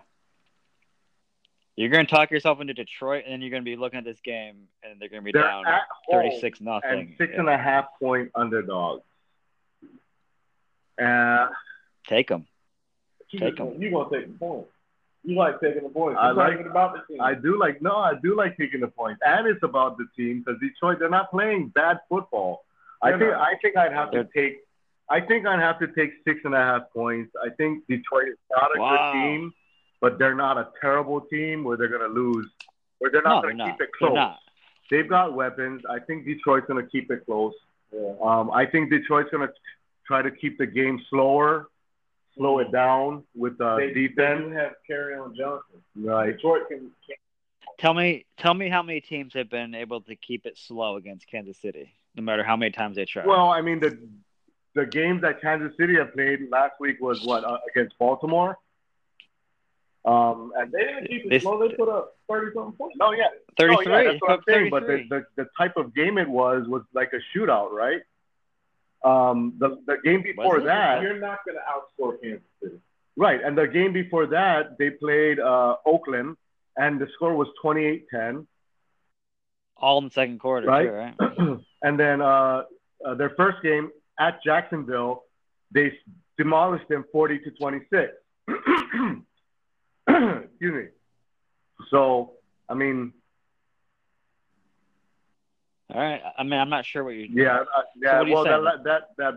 [1.81, 4.05] You're going to talk yourself into Detroit, and then you're going to be looking at
[4.05, 7.15] this game, and they're going to be they're down at home thirty-six and nothing.
[7.17, 9.03] six and a half point underdogs.
[11.03, 11.49] Uh,
[12.07, 12.47] Take them.
[13.35, 13.69] Take them.
[13.69, 13.83] 'em.
[13.83, 14.67] You gonna take the point?
[15.25, 16.19] You like taking the points.
[16.21, 17.21] I It's not like- even about the team.
[17.23, 20.43] I do like no, I do like taking the points, and it's about the team
[20.45, 22.65] because Detroit they're not playing bad football.
[23.01, 23.41] I They're think not.
[23.41, 24.59] I think I'd have to They're- take.
[25.09, 27.35] I think I'd have to take six and a half points.
[27.43, 29.13] I think Detroit is not a Wow.
[29.13, 29.55] good team,
[30.01, 32.49] but they're not a terrible team where they're going to lose,
[32.99, 34.35] where they're not they're going to keep it close.
[34.91, 35.83] They've got weapons.
[35.89, 37.55] I think Detroit's going to keep it close.
[37.93, 38.13] yeah.
[38.23, 39.55] Um, I think Detroit's going to
[40.07, 41.69] try to keep the game slower,
[42.37, 44.47] slow it down with uh, they, they defense.
[44.47, 45.81] do have Kerryon Johnson.
[45.95, 46.33] Right.
[46.33, 47.17] Detroit can, can
[47.79, 51.27] Tell me, tell me how many teams have been able to keep it slow against
[51.27, 53.25] Kansas City, no matter how many times they try.
[53.25, 53.99] Well, I mean the
[54.75, 58.59] the games that Kansas City have played last week was what uh, against Baltimore.
[60.05, 61.59] Um, and they didn't keep it This- slow.
[61.67, 62.97] They put up thirty something points.
[62.99, 63.85] no, yeah, thirty-three.
[63.87, 64.71] no, yeah, that's what I'm saying.
[64.71, 68.01] But the, the the type of game it was was like a shootout, right?
[69.05, 70.65] Um, the the game before it?
[70.65, 72.77] that, You're not going to outscore Kansas City.
[73.17, 73.43] right?
[73.43, 76.37] And the game before that, they played uh, Oakland,
[76.77, 78.47] and the score was 28-10.
[79.77, 80.87] all in the second quarter, Right.
[80.87, 81.59] too, right?
[81.83, 82.65] and then uh,
[83.05, 85.25] uh, their first game at Jacksonville,
[85.73, 85.93] they
[86.37, 88.13] demolished them 40 to 26.
[90.45, 90.85] Excuse me.
[91.91, 92.33] So,
[92.69, 93.13] I mean,
[95.93, 96.21] All right.
[96.39, 97.29] I mean, I'm not sure what you.
[97.33, 98.19] yeah, uh, yeah.
[98.19, 99.35] what are you well, that, that that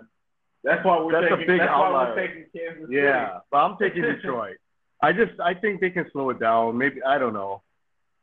[0.64, 1.48] That's why we're That's a taking.
[1.48, 2.16] big that's why outlier.
[2.16, 2.96] we're taking Kansas City.
[3.02, 3.40] yeah.
[3.52, 4.58] But I'm taking Detroit.
[5.02, 6.78] I just I think they can slow it down.
[6.78, 7.62] Maybe I don't know.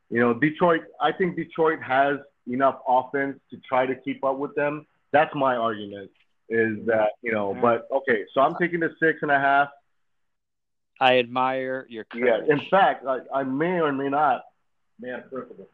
[0.09, 0.81] You know, Detroit.
[0.99, 4.85] I think Detroit has enough offense to try to keep up with them.
[5.11, 6.09] That's my argument.
[6.49, 7.55] Is that you know?
[7.61, 9.69] But okay, so I'm taking the six and a half.
[11.01, 12.39] I admire your Yeah.
[12.47, 14.43] In fact, I, I may or may not
[14.99, 15.67] Man, principle.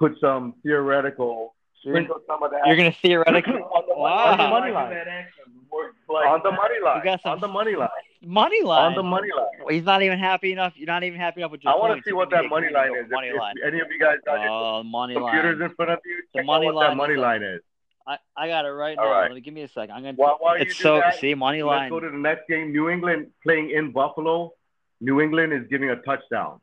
[0.00, 4.32] put some theoretical sprinkle some of that you're gonna theoretically on the, Wow.
[4.32, 4.90] on the money line.
[4.90, 5.44] that action.
[5.54, 6.96] The more you play- On the money line.
[6.98, 7.88] You got some- On the money line.
[8.24, 8.86] money line.
[8.86, 9.68] On the money line.
[9.74, 10.72] He's not even happy enough.
[10.76, 12.92] You're not even happy enough with your I want to see what that money line
[12.96, 13.10] is.
[13.10, 13.54] Money if, line.
[13.60, 15.68] if any of you guys got your Oh, money computers line.
[15.70, 17.60] in front of you, The check out money what line that money line is.
[18.06, 19.10] I, I got it right All now.
[19.12, 19.22] right.
[19.30, 19.94] Let me give me a second.
[19.94, 20.14] I'm gonna.
[20.16, 21.90] While, while you it's so that, see money line.
[21.90, 22.70] let's go to the next game.
[22.70, 24.52] New England playing in Buffalo.
[25.00, 26.60] New England is giving a touchdown.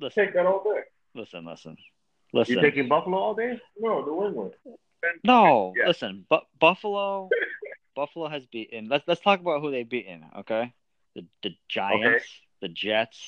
[0.00, 0.80] Listen, Take that all day.
[1.14, 1.76] listen, listen,
[2.32, 2.54] listen.
[2.56, 3.60] You taking Buffalo all day?
[3.78, 4.52] No, New England.
[5.24, 5.88] No, Yeah.
[5.88, 6.24] listen.
[6.28, 7.28] But Buffalo,
[7.94, 8.88] Buffalo has beaten.
[8.88, 10.24] Let's let's talk about who they've beaten.
[10.38, 10.72] Okay,
[11.14, 12.24] the the Giants,
[12.60, 13.20] the Jets,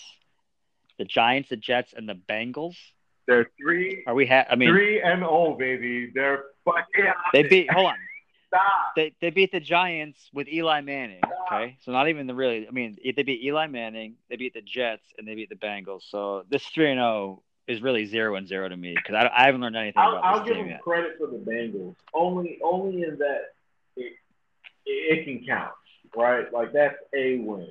[0.98, 2.76] the Giants, the Jets, and the Bengals.
[3.26, 4.26] They're three, Are we?
[4.26, 6.10] Ha- I mean, three and oh, baby.
[6.14, 7.12] They're fucking.
[7.32, 7.70] they beat.
[7.72, 7.96] Hold on.
[8.48, 8.62] Stop.
[8.96, 11.20] They they beat the Giants with Eli Manning.
[11.52, 12.68] Okay, so not even the really.
[12.68, 14.14] I mean, they beat Eli Manning.
[14.30, 16.02] They beat the Jets, and they beat the Bengals.
[16.08, 19.46] So this three and zero is really zero and zero to me because I, I
[19.46, 20.82] haven't learned anything I'll, about I'll this give team them yet.
[20.82, 21.94] credit for the Bengals.
[22.12, 23.54] Only, only in that
[23.96, 24.12] it,
[24.84, 25.72] it can count,
[26.16, 26.52] right?
[26.52, 27.68] Like that's a win,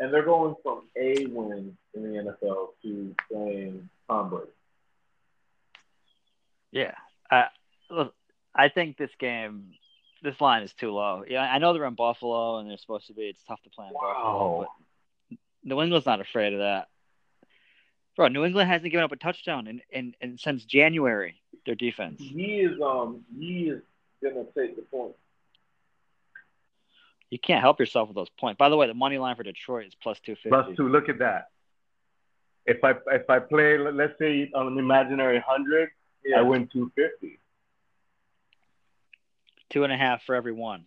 [0.00, 4.50] and they're going from a win in the NFL to playing Tom Brady.
[6.72, 6.94] Yeah.
[7.30, 7.44] Uh,
[7.90, 8.14] look,
[8.54, 9.72] I think this game,
[10.22, 11.24] this line is too low.
[11.28, 13.22] Yeah, I know they're in Buffalo and they're supposed to be.
[13.22, 14.68] It's tough to play in Buffalo, Wow.
[15.30, 16.88] but New England's not afraid of that.
[18.16, 21.36] Bro, New England hasn't given up a touchdown in, in, in since January.
[21.66, 22.16] Their defense.
[22.20, 23.82] He is, um, he is
[24.22, 25.14] gonna take the point.
[27.28, 28.56] You can't help yourself with those points.
[28.58, 30.48] By the way, the money line for Detroit is plus two fifty.
[30.48, 30.88] Plus two.
[30.88, 31.48] Look at that.
[32.66, 35.90] If I if I play, let's say on an imaginary hundred,
[36.36, 37.38] I win two fifty.
[39.70, 40.84] Two and a half for every one.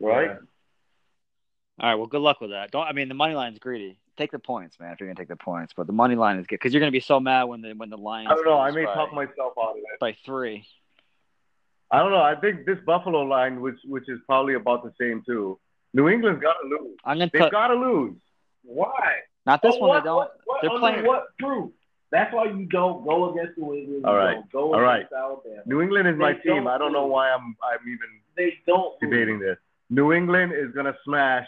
[0.00, 0.26] Right.
[0.30, 0.36] Yeah.
[1.80, 1.94] All right.
[1.94, 2.70] Well, good luck with that.
[2.70, 2.86] Don't.
[2.86, 3.98] I mean, the money line's greedy.
[4.16, 4.92] Take the points, man.
[4.92, 6.92] If you're gonna take the points, but the money line is good because you're gonna
[6.92, 8.26] be so mad when the when the line.
[8.26, 8.58] I don't know.
[8.58, 9.98] I may by, talk myself out of it.
[10.00, 10.66] by three.
[11.90, 12.22] I don't know.
[12.22, 15.58] I think this Buffalo line, which which is probably about the same too.
[15.94, 16.96] New England's got to lose.
[17.04, 17.50] I'm gonna They've tell.
[17.50, 18.16] got to lose.
[18.62, 19.14] Why?
[19.46, 19.88] Not this Oh, one.
[19.90, 20.16] what, They don't.
[20.16, 21.72] What, what, They're playing- what proof?
[22.14, 24.06] That's why you don't go against New England.
[24.06, 24.34] All you right.
[24.36, 24.98] don't Go All right.
[25.00, 25.62] against Alabama.
[25.66, 26.66] New England is my team.
[26.68, 28.92] I don't know why I'm I'm even They don't.
[28.92, 29.00] lose.
[29.10, 29.58] debating this.
[29.90, 31.46] New England is gonna smash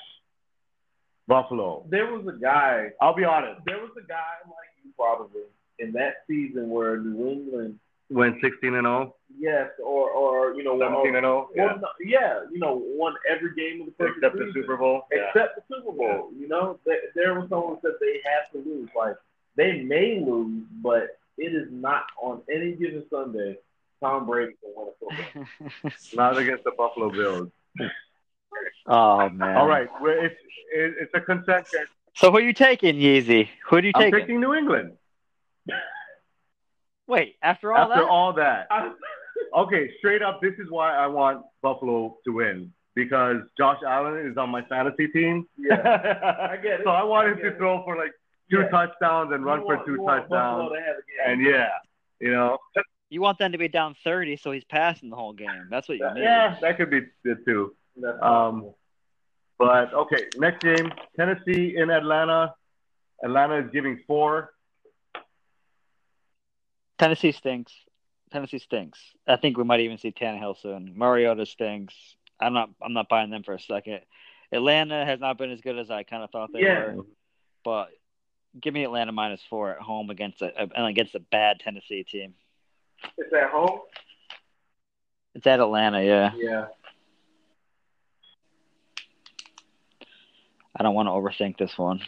[1.28, 1.84] Buffalo.
[1.90, 2.88] There was a guy.
[3.00, 3.60] I'll be honest.
[3.66, 5.42] There was a guy like you probably
[5.78, 10.78] in that season where New England, Went 16 and 0, yes, or or you know,
[10.78, 11.50] 17 and 0.
[11.56, 14.50] or, won, yeah, you know, won every game of the Except the.
[14.54, 15.02] Super Bowl.
[15.12, 15.26] Yeah.
[15.34, 18.68] Except the Super Bowl, you know, there, there was someone who said they have to
[18.68, 18.88] lose.
[18.96, 19.16] Like
[19.56, 23.56] they may lose, but it is not on any given Sunday.
[24.02, 25.40] Tom Brady can win a
[25.72, 25.90] football.
[26.14, 27.48] Not against the Buffalo Bills.
[28.86, 29.56] oh man.
[29.56, 29.88] All right.
[30.02, 30.34] Well, it's
[30.74, 31.88] it, it's a consensus.
[32.14, 33.48] So who are you taking, Yeezy?
[33.70, 34.38] Who do you I'm taking?
[34.40, 34.92] New England.
[37.06, 38.68] Wait, after all that After that, all that.
[39.56, 42.72] Okay, straight up, this is why I want Buffalo to win.
[42.94, 45.46] because Josh Allen is on my fantasy team.
[45.56, 45.76] Yeah,
[46.50, 46.84] I get it.
[46.84, 47.56] so I want I him to it.
[47.56, 48.12] throw for like
[48.50, 48.68] two Yeah.
[48.68, 50.72] touchdowns and run You for two you want Buffalo touchdowns.
[50.72, 51.32] to have a game.
[51.32, 51.68] And yeah,
[52.20, 52.58] you know,
[53.10, 55.68] You want them to be down 30 so he's passing the whole game.
[55.70, 56.22] That's what you need.
[56.22, 57.74] yeah, that could be it too.
[57.96, 58.72] That's Um.
[59.58, 62.54] But okay, next game, Tennessee in Atlanta.
[63.24, 64.52] Atlanta is giving four.
[66.98, 67.72] Tennessee stinks.
[68.32, 68.98] Tennessee stinks.
[69.26, 70.92] I think we might even see Tannehill soon.
[70.96, 71.94] Mariota stinks.
[72.40, 72.70] I'm not.
[72.82, 74.00] I'm not buying them for a second.
[74.52, 76.94] Atlanta has not been as good as I kind of thought they Yeah.
[76.94, 77.04] were,
[77.64, 77.88] but
[78.60, 82.34] give me Atlanta minus four at home against a against a bad Tennessee team.
[83.16, 83.80] it's at home.
[85.34, 86.30] It's at Atlanta, yeah.
[86.36, 86.66] Yeah.
[90.78, 92.00] I don't want to overthink this one.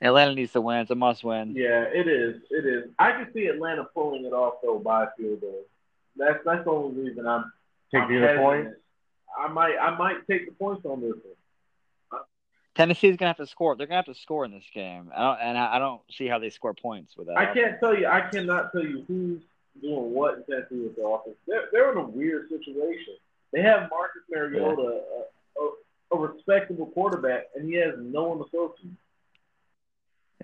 [0.00, 0.78] Atlanta needs to win.
[0.78, 1.54] It's a must win.
[1.54, 2.42] Yeah, it is.
[2.50, 2.90] It is.
[2.98, 5.64] I can see Atlanta pulling it off though by a field goal.
[6.16, 7.52] That's that's the only reason I'm
[7.92, 8.76] Taking I'm the points.
[9.38, 11.34] I might I might take the points on this one.
[12.74, 13.76] Tennessee's gonna have to score.
[13.76, 15.10] They're gonna have to score in this game.
[15.14, 17.36] I don't, and I I don't see how they score points with that.
[17.36, 18.06] I can't tell you.
[18.06, 19.42] I cannot tell you who's
[19.80, 21.36] doing what in Tennessee with the offense.
[21.46, 23.14] They're, they're in a weird situation.
[23.52, 25.00] They have Marcus Mariota,
[25.60, 28.88] a, a, a respectable quarterback, and he has no one to throw to.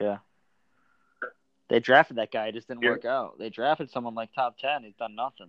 [0.00, 0.18] Yeah.
[1.70, 2.46] They drafted that guy.
[2.48, 2.90] It just didn't Yeah.
[2.90, 3.38] work out.
[3.38, 4.82] They drafted someone like top ten.
[4.84, 5.48] He's done nothing.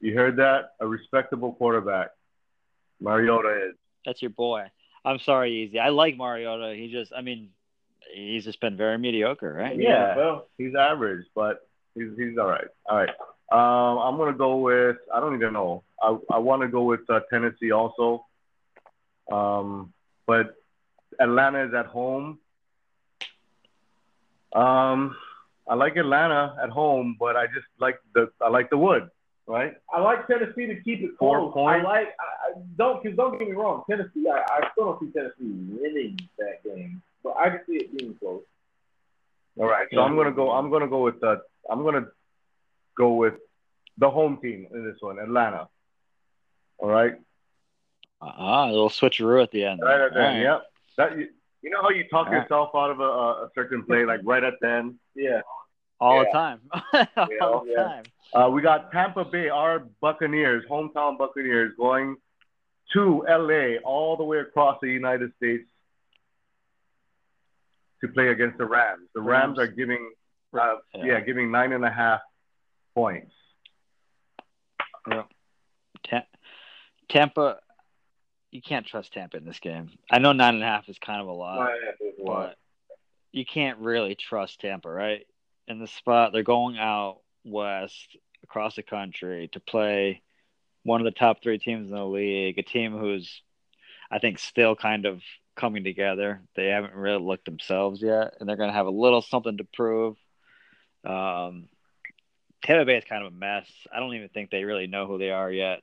[0.00, 0.72] You heard that?
[0.80, 2.10] A respectable quarterback.
[3.00, 3.74] Mariota is.
[4.04, 4.70] That's your boy.
[5.04, 5.78] I'm sorry, Easy.
[5.78, 6.74] I like Mariota.
[6.74, 7.50] He just, I mean,
[8.14, 9.76] he's just been very mediocre, right?
[9.76, 10.16] Yeah.
[10.16, 12.68] Well, He's average, but he's he's all right.
[12.88, 13.08] All right.
[13.52, 14.96] Um, I'm gonna go with.
[15.12, 15.82] I don't even know.
[16.00, 18.26] I I want to go with uh, Tennessee also.
[19.30, 19.92] Um,
[20.26, 20.54] but
[21.18, 22.38] Atlanta is at home.
[24.52, 25.16] Um,
[25.68, 29.10] I like Atlanta at home, but I just like the I like the wood,
[29.50, 29.74] right?
[29.92, 31.30] I like Tennessee to keep it close.
[31.30, 31.54] Four close.
[31.54, 31.86] points.
[31.86, 32.08] I like.
[32.08, 33.82] I, I don't cause don't get me wrong.
[33.90, 34.24] Tennessee.
[34.28, 38.14] I, I still don't see Tennessee winning that game, but I can see it being
[38.14, 38.42] close.
[39.58, 39.88] All right.
[39.92, 40.52] So I'm gonna go.
[40.52, 41.42] I'm gonna go with the.
[41.68, 42.06] I'm gonna
[42.96, 43.34] go with
[43.98, 45.68] the home team in this one, Atlanta.
[46.78, 47.14] All right.
[48.22, 49.80] Uh-huh, a little switcheroo at the end.
[49.82, 50.42] Right at the All end.
[50.42, 50.62] Yep.
[50.96, 51.28] That you,
[51.62, 52.42] you know how you talk All right.
[52.42, 54.94] yourself out of a, a certain play, like right at the end.
[55.14, 55.40] Yeah.
[56.00, 56.24] All Yeah.
[56.24, 56.60] the time.
[57.40, 58.04] All the time.
[58.32, 62.16] Uh, we got Tampa Bay, our Buccaneers, hometown Buccaneers, going
[62.92, 65.68] to LA, all the way across the United States
[68.00, 69.08] to play against the Rams.
[69.14, 69.68] The Rams, Rams.
[69.70, 70.12] are giving,
[70.58, 71.04] uh, Yeah.
[71.04, 71.20] yeah.
[71.20, 72.20] giving nine and a half
[72.94, 73.32] points.
[76.04, 76.26] Ta-
[77.08, 77.58] Tampa,
[78.50, 79.90] you can't trust Tampa in this game.
[80.10, 81.58] I know nine and a half is kind of a lot.
[81.58, 82.48] Nine and a half is a lot.
[82.50, 82.58] but
[83.32, 85.26] you can't really trust Tampa, right?
[85.70, 90.20] In the spot, they're going out west across the country to play
[90.82, 93.40] one of the top three teams in the league, a team who's,
[94.10, 95.22] I think, still kind of
[95.54, 96.42] coming together.
[96.56, 99.64] They haven't really looked themselves yet, and they're going to have a little something to
[99.72, 100.16] prove.
[101.04, 101.68] Um,
[102.64, 103.70] Tampa Bay is kind of a mess.
[103.94, 105.82] I don't even think they really know who they are yet.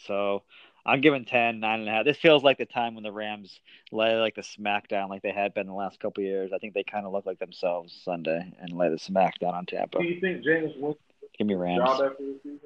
[0.00, 0.42] So
[0.88, 2.04] I'm giving 10, 9.5.
[2.04, 3.60] This feels like the time when the Rams
[3.92, 6.50] lay like the smackdown like they had been the last couple of years.
[6.54, 9.98] I think they kind of look like themselves Sunday and lay the smackdown on Tampa.
[9.98, 10.96] Do you think Jameis Winston
[11.36, 11.90] Give me job Rams.
[11.90, 12.60] after this season?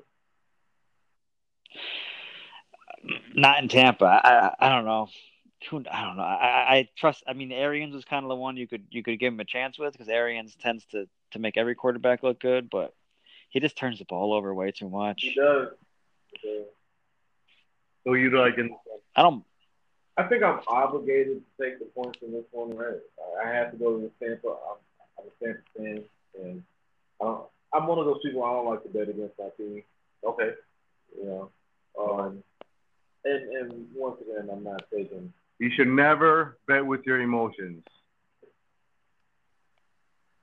[3.35, 4.05] Not in Tampa.
[4.05, 5.09] I, I, I don't know.
[5.91, 6.23] I don't know.
[6.23, 7.23] I, I- I trust.
[7.27, 9.45] I mean, Arians was kind of the one you could you could give him a
[9.45, 12.95] chance with because Arians tends to to make every quarterback look good, but
[13.51, 15.23] he just turns the ball over way too much.
[15.23, 15.69] He does.
[16.41, 16.67] He does.
[18.05, 18.71] So you like in
[19.17, 19.45] I don't.
[20.17, 23.01] I think I'm obligated to take the points in this one, right?
[23.45, 24.49] I have to go to the Tampa.
[24.49, 24.77] I'm,
[25.19, 26.05] I'm a Tampa fan,
[26.43, 26.63] and
[27.23, 27.37] I
[27.75, 29.83] I'm one of those people I don't like to bet against my team.
[30.25, 30.51] okay.
[31.19, 31.51] You know,
[31.99, 32.43] um,
[33.25, 35.33] and and once again, I'm not taking.
[35.59, 37.85] You should never bet with your emotions.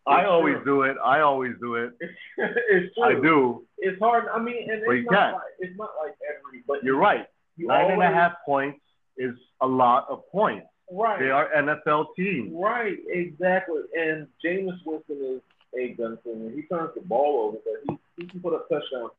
[0.08, 0.66] I It's always true.
[0.66, 0.98] do it.
[1.04, 1.94] I always do it.
[2.38, 3.04] it's true.
[3.04, 3.66] I do.
[3.78, 4.26] It's hard.
[4.34, 5.34] I mean, and But it's not can't.
[5.36, 6.64] like it's not like every.
[6.68, 7.28] But You're right.
[7.60, 8.80] You Nine and a half points
[9.18, 10.68] is a lot of points.
[10.90, 11.20] Right.
[11.20, 12.52] They are NFL teams.
[12.56, 13.82] Right, exactly.
[13.94, 15.42] And Jameis Winston is
[15.76, 16.56] a gunslinger.
[16.56, 19.12] He turns the ball over, but he, he can put up touchdowns.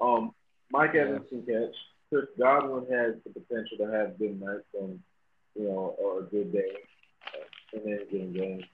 [0.00, 0.32] Um,
[0.70, 1.74] Mike Evans can catch.
[2.10, 5.00] Chris Godwin has the potential to have good nights and
[5.56, 6.72] you know, or a good day
[7.26, 8.64] uh, in any given game.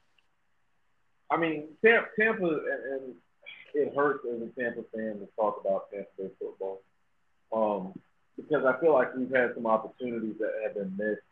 [1.30, 3.14] I mean, Tampa, Tampa and, and
[3.74, 6.82] it hurts as a Tampa fan to talk about Tampa Bay football.
[7.52, 7.94] Um,
[8.36, 11.22] because I feel like we've had some opportunities that have been missed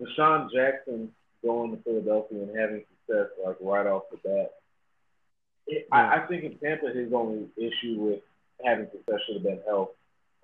[0.00, 1.10] DeSean Jackson
[1.42, 4.52] going to Philadelphia and having success like right off the bat.
[5.66, 8.20] It, I, I think in Tampa, his only issue with
[8.64, 9.90] having success should have been health.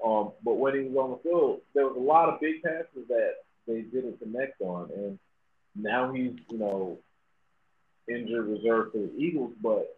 [0.04, 3.08] Um, but when he was on the field, there was a lot of big passes
[3.08, 3.34] that
[3.66, 5.18] they didn't connect on, and
[5.74, 6.98] now he's you know
[8.08, 9.52] injured reserve for the Eagles.
[9.62, 9.94] But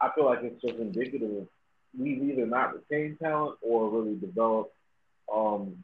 [0.00, 1.48] I feel like it's just indicative of
[1.98, 4.74] we've either not retained talent or really developed
[5.32, 5.82] um,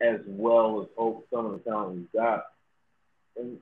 [0.00, 2.44] as well as hope some of the talent we've got.
[3.36, 3.58] And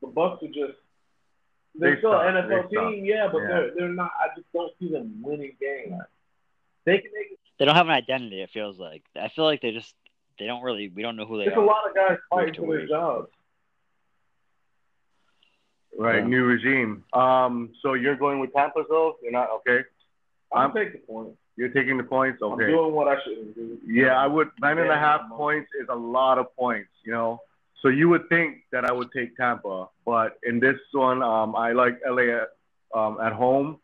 [0.00, 0.78] the Bucs are just
[1.76, 2.44] they're They still an suck.
[2.44, 2.90] NFL They suck.
[2.92, 3.48] team, yeah, but Yeah.
[3.48, 4.10] they're they're not.
[4.20, 6.00] I just don't see them winning games.
[6.84, 7.38] They can make it.
[7.58, 8.42] They don't have an identity.
[8.42, 9.02] It feels like.
[9.16, 9.94] I feel like they just
[10.38, 10.88] they don't really.
[10.88, 11.62] We don't know who they There's are.
[11.62, 13.28] a lot of guys fighting for their jobs.
[15.96, 16.26] Right, Yeah.
[16.26, 17.04] new regime.
[17.12, 19.16] Um, so you're going with Tampa, though?
[19.22, 19.84] You're not okay.
[20.54, 21.30] I'll I'm- take the point.
[21.56, 22.42] You're taking the points.
[22.42, 22.64] Okay.
[22.64, 23.78] I'm doing what I shouldn't do.
[23.86, 24.50] Yeah, I would.
[24.60, 27.40] Nine and a half I'm- points is a lot of points, you know.
[27.80, 31.72] So you would think that I would take Tampa, but in this one, um, I
[31.72, 32.48] like LA at,
[32.94, 33.78] um, at home.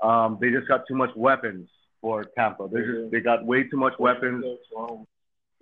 [0.00, 1.68] Um, they just got too much weapons
[2.00, 2.68] for Tampa.
[2.72, 4.44] They just they got way too much weapons.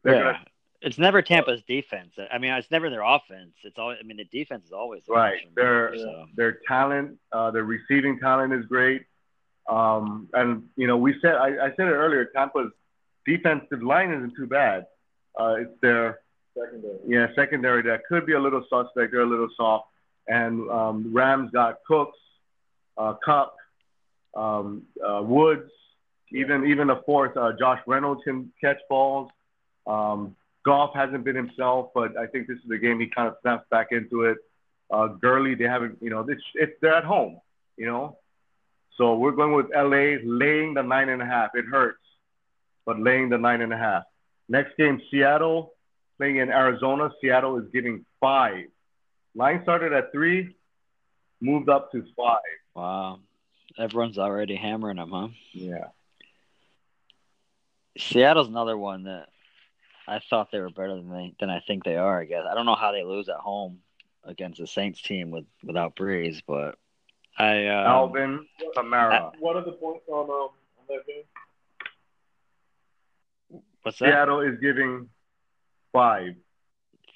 [0.03, 0.23] They're yeah.
[0.23, 0.45] gonna-
[0.83, 2.13] It's never Tampa's defense.
[2.31, 3.55] I mean, it's never their offense.
[3.65, 3.99] It's always.
[3.99, 5.53] I mean, the defense is always the Right.
[5.57, 9.07] Their So, their talent, uh, their receiving talent is great.
[9.69, 12.27] Um, and you know, we said I, I said it earlier.
[12.27, 12.71] Tampa's
[13.27, 14.87] defensive line isn't too bad.
[15.39, 16.21] Uh, it's their
[16.57, 16.99] Secondary.
[17.07, 19.13] yeah secondary that could be a little suspect.
[19.13, 19.89] They're a little soft.
[20.29, 22.19] And um, Rams got Cooks,
[22.97, 23.57] uh, Kupp,
[24.35, 25.71] um, uh, Woods,
[26.33, 27.37] even even the fourth.
[27.37, 29.31] Uh, Josh Reynolds can catch balls.
[29.87, 33.35] Um, Goff hasn't been himself, but I think this is the game he kind of
[33.43, 34.39] snaps back into it.
[34.91, 37.41] Uh, Gurley, they haven't, you know, it's, it's they're at home,
[37.77, 38.17] you know.
[38.97, 41.51] So we're going with LA laying the nine and a half.
[41.55, 41.99] It hurts,
[42.87, 44.05] but laying the nine and a half.
[44.49, 45.73] Next game, Seattle
[46.19, 47.11] playing in Arizona.
[47.21, 48.67] Seattle is giving five.
[49.35, 50.55] Line started at three,
[51.41, 52.39] moved up to five.
[52.75, 53.21] wow.
[53.77, 55.29] Everyone's already hammering them, huh?
[55.53, 55.89] Yeah.
[57.99, 59.29] Seattle's another one that
[60.07, 62.21] I thought they were better than they than I think they are.
[62.21, 63.81] I guess I don't know how they lose at home
[64.23, 66.77] against the Saints team with without Brees, but
[67.39, 69.33] I um, Alvin Kamara.
[69.39, 70.51] What are the points on um on
[70.89, 71.25] that game?
[73.83, 75.09] what's that Seattle is giving
[75.93, 76.35] five.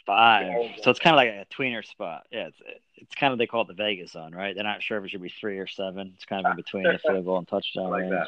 [0.07, 0.47] five?
[0.47, 0.73] Yeah.
[0.83, 2.27] So it's kind of like a tweener spot.
[2.31, 2.59] Yeah, it's
[2.97, 4.55] it's kind of they call it the Vegas zone, right?
[4.55, 6.13] They're not sure if it should be three or seven.
[6.15, 8.13] It's kind of in between the field goal and touchdown Like range.
[8.13, 8.27] that.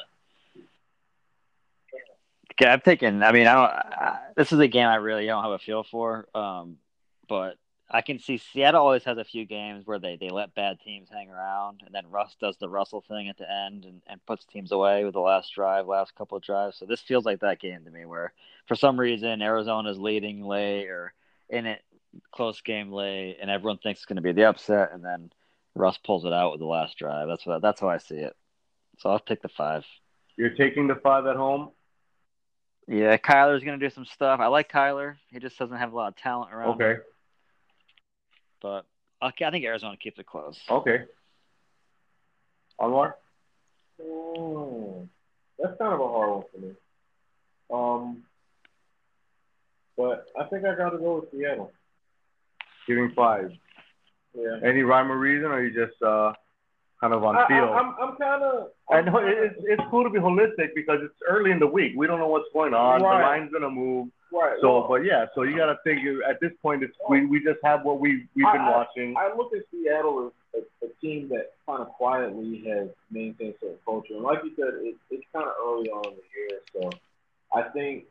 [2.53, 3.22] Okay, I'm thinking.
[3.22, 3.70] I mean, I don't.
[3.70, 6.26] I, this is a game I really don't have a feel for.
[6.34, 6.76] Um,
[7.28, 7.57] but
[7.93, 11.09] I can see Seattle always has a few games where they, they let bad teams
[11.11, 14.45] hang around, and then Russ does the Russell thing at the end and, and puts
[14.45, 16.78] teams away with the last drive, last couple of drives.
[16.78, 18.32] So this feels like that game to me, where
[18.66, 21.12] for some reason Arizona's leading late or
[21.49, 21.82] in it
[22.32, 25.32] close game late, and everyone thinks it's going to be the upset, and then
[25.74, 27.28] Russ pulls it out with the last drive.
[27.28, 28.36] That's what that's how I see it.
[28.99, 29.84] So I'll take the five.
[30.36, 31.70] You're taking the five at home.
[32.86, 34.41] Yeah, Kyler's gonna do some stuff.
[34.41, 35.16] I like Kyler.
[35.30, 36.70] He just doesn't have a lot of talent around.
[36.95, 37.03] him.
[38.65, 38.87] Okay.
[39.21, 40.59] But okay, I think Arizona keeps it close.
[40.71, 41.05] Okay.
[42.81, 43.15] Anwar?
[44.01, 45.05] Hmm.
[45.59, 46.73] That's kind of a hard one for me.
[47.73, 48.23] Um,
[49.97, 51.73] but I think I got to go with Seattle.
[52.87, 53.51] Giving five.
[54.35, 54.59] Yeah.
[54.65, 56.33] Any rhyme or reason, or you just uh,
[57.01, 57.65] kind of on I, feel?
[57.65, 58.69] I, I'm I'm kind of.
[58.91, 61.93] I know it- it's it's cool to be holistic because it's early in the week.
[61.97, 63.03] We don't know what's going on.
[63.03, 63.19] Right.
[63.19, 64.09] The line's gonna move.
[64.33, 64.57] Right.
[64.61, 67.85] So, but yeah, so you gotta think at this point, it's we, we just have
[67.85, 69.14] what we we've been I- I- watching.
[69.16, 73.78] I look at Seattle as a, a team that kind of quietly has maintained certain
[73.85, 76.61] culture, and like you said, it, it's kind of early on in the year.
[76.72, 76.91] So,
[77.55, 78.05] I think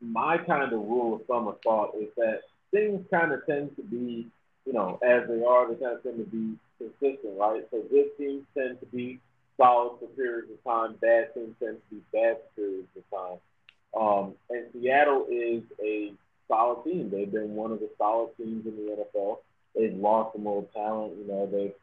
[0.00, 2.40] my kind of rule of thumb or thought is that
[2.72, 4.26] things kind of tend to be,
[4.66, 7.62] you know, as they are, they kind of tend to be consistent, right?
[7.70, 9.20] So good teams tend to be
[9.56, 13.38] solid for periods of time, bad teams tend to be bad for periods of time.
[13.98, 16.12] Um, and Seattle is a
[16.48, 17.10] solid team.
[17.10, 19.38] They've been one of the solid teams in the NFL.
[19.74, 21.14] They've lost some old talent.
[21.18, 21.74] You know, they've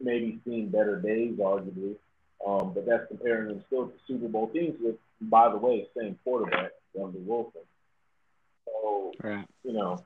[0.00, 1.96] maybe seen better days, arguably.
[2.46, 6.18] Um, but that's comparing them still to Super Bowl teams with, by the way, same
[6.22, 7.62] quarterback, Russell Wilson.
[8.66, 9.46] So, Right.
[9.64, 10.04] you know,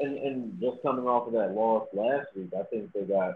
[0.00, 3.34] and and just coming off of that loss last week, I think they got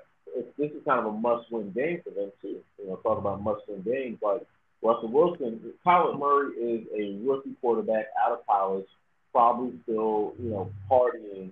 [0.58, 2.62] this is kind of a must-win game for them too.
[2.78, 4.46] You know, talk about must-win games like
[4.82, 5.60] Russell Wilson.
[5.84, 8.86] Kyler Murray is a rookie quarterback out of college,
[9.32, 11.50] probably still you know partying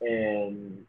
[0.00, 0.84] and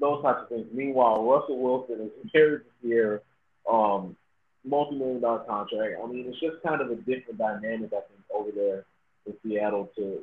[0.00, 0.66] those types of things.
[0.72, 3.22] Meanwhile, Russell Wilson is here,
[3.70, 4.16] um,
[4.64, 5.94] multi-million dollar contract.
[6.02, 8.84] I mean, it's just kind of a different dynamic, I think, over there
[9.26, 10.20] in Seattle to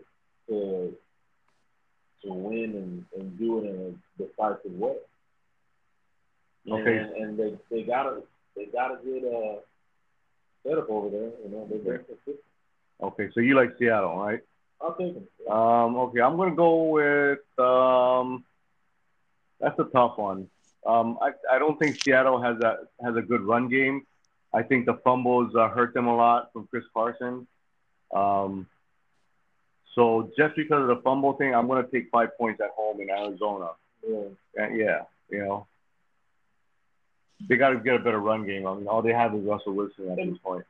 [0.47, 0.93] to
[2.23, 4.95] to win and, and do it in a decisive way.
[6.69, 6.97] Okay.
[6.97, 8.21] and, and they they got a
[8.55, 9.59] they got a good uh
[10.65, 11.31] setup over there.
[11.43, 11.99] You know, they're very.
[13.01, 14.41] Okay, so you like Seattle, right?
[14.81, 15.27] I'll take them.
[15.51, 18.43] Um, okay, I'm gonna go with um,
[19.59, 20.49] that's a tough one.
[20.85, 24.05] Um, I, I don't think Seattle has a has a good run game.
[24.53, 27.47] I think the fumbles uh, hurt them a lot from Chris Carson.
[28.13, 28.67] Um,
[29.93, 33.09] so just because of the fumble thing, I'm gonna take five points at home in
[33.09, 33.69] Arizona.
[34.07, 34.27] Yeah.
[34.55, 35.67] And yeah, you know,
[37.47, 38.65] they got to get a better run game.
[38.65, 40.65] I mean, all they have is Russell Wilson at this point,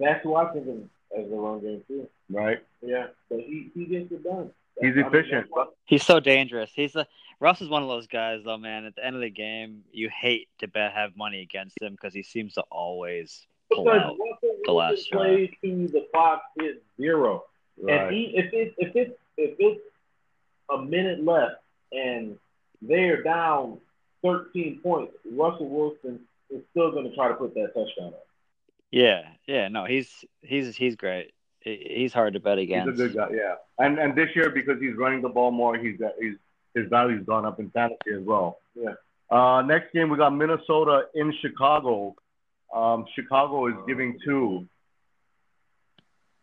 [0.00, 0.78] That's who I think of
[1.18, 2.08] as the run game too.
[2.30, 2.62] right?
[2.80, 4.50] Yeah, but he he gets it done.
[4.80, 5.48] He's I mean, efficient.
[5.84, 6.70] He's so dangerous.
[6.74, 7.06] He's a
[7.40, 8.84] Russ is one of those guys, though, man.
[8.84, 12.14] At the end of the game, you hate to bet have money against him because
[12.14, 14.16] he seems to always pull Because out.
[14.18, 17.44] Russell the last Wilson plays to the clock is zero.
[17.88, 19.80] And he, if it if it's if it's
[20.70, 21.56] a minute left
[21.90, 22.38] and
[22.80, 23.78] they're down
[24.22, 26.20] 13 points, Russell Wilson
[26.50, 28.26] is still going to try to put that touchdown up.
[28.90, 31.32] Yeah, yeah, no, he's he's he's great.
[31.60, 32.90] He's hard to bet against.
[32.90, 33.16] He's against.
[33.16, 33.54] a good guy, yeah.
[33.78, 36.36] And and this year because he's running the ball more, he's got he's
[36.74, 38.58] his value's gone up in fantasy as well.
[38.74, 38.94] Yeah.
[39.30, 42.14] Uh, next game we got Minnesota in Chicago.
[42.74, 44.66] Um, Chicago is giving two.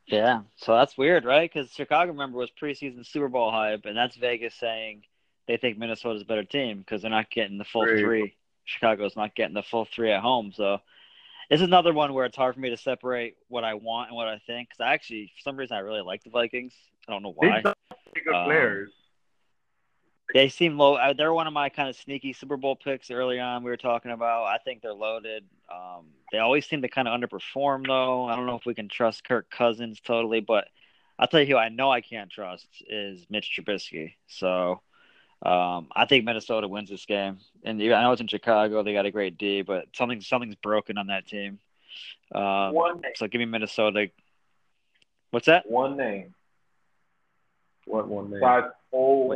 [0.08, 1.52] Yeah, so that's weird, right?
[1.52, 5.04] Because Chicago, remember, was preseason Super Bowl hype, and that's Vegas saying
[5.50, 7.98] they think Minnesota's a better team because they're not getting the full Right.
[8.00, 8.36] three.
[8.66, 10.78] Chicago's not getting the full three at home, so
[11.50, 14.28] it's another one where it's hard for me to separate what I want and what
[14.28, 14.70] I think.
[14.70, 16.76] Because I actually, for some reason, I really like the Vikings.
[17.08, 17.64] I don't know why.
[17.64, 18.92] Pretty good Um, players.
[20.36, 20.94] They seem low.
[20.98, 23.64] uh, They're one of my kind of sneaky Super Bowl picks early on.
[23.64, 24.44] We were talking about.
[24.44, 25.44] I think they're loaded.
[25.74, 28.26] Um, they always seem to kind of underperform, though.
[28.26, 30.68] I don't know if we can trust Kirk Cousins totally, but
[31.18, 34.14] I'll tell you who I know I can't trust is Mitch Trubisky.
[34.28, 34.82] So
[35.42, 37.38] um, I think Minnesota wins this game.
[37.64, 38.84] And yeah, I know it's in Chicago.
[38.84, 41.60] They got a great D, but something something's broken on that team.
[42.34, 43.14] Um, One name.
[43.16, 44.10] so give me Minnesota.
[45.32, 45.70] What's that?
[45.70, 46.34] One name.
[47.86, 48.40] What one name?
[48.40, 49.28] Besides whole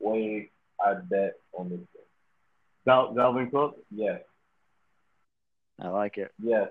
[0.00, 0.50] Wait.
[0.84, 1.86] I bet on this game.
[2.86, 3.76] Dal- Dalvin Cook.
[3.90, 4.20] Yes.
[5.80, 6.32] I like it.
[6.42, 6.68] Yes.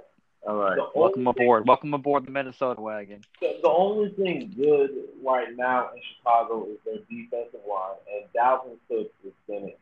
[0.47, 0.75] All right.
[0.77, 1.67] The Welcome only thing- aboard.
[1.67, 3.21] Welcome aboard the Minnesota wagon.
[3.41, 4.91] The, the only thing good
[5.23, 9.79] right now in Chicago is their defensive line, and Dalvin Cook has been it.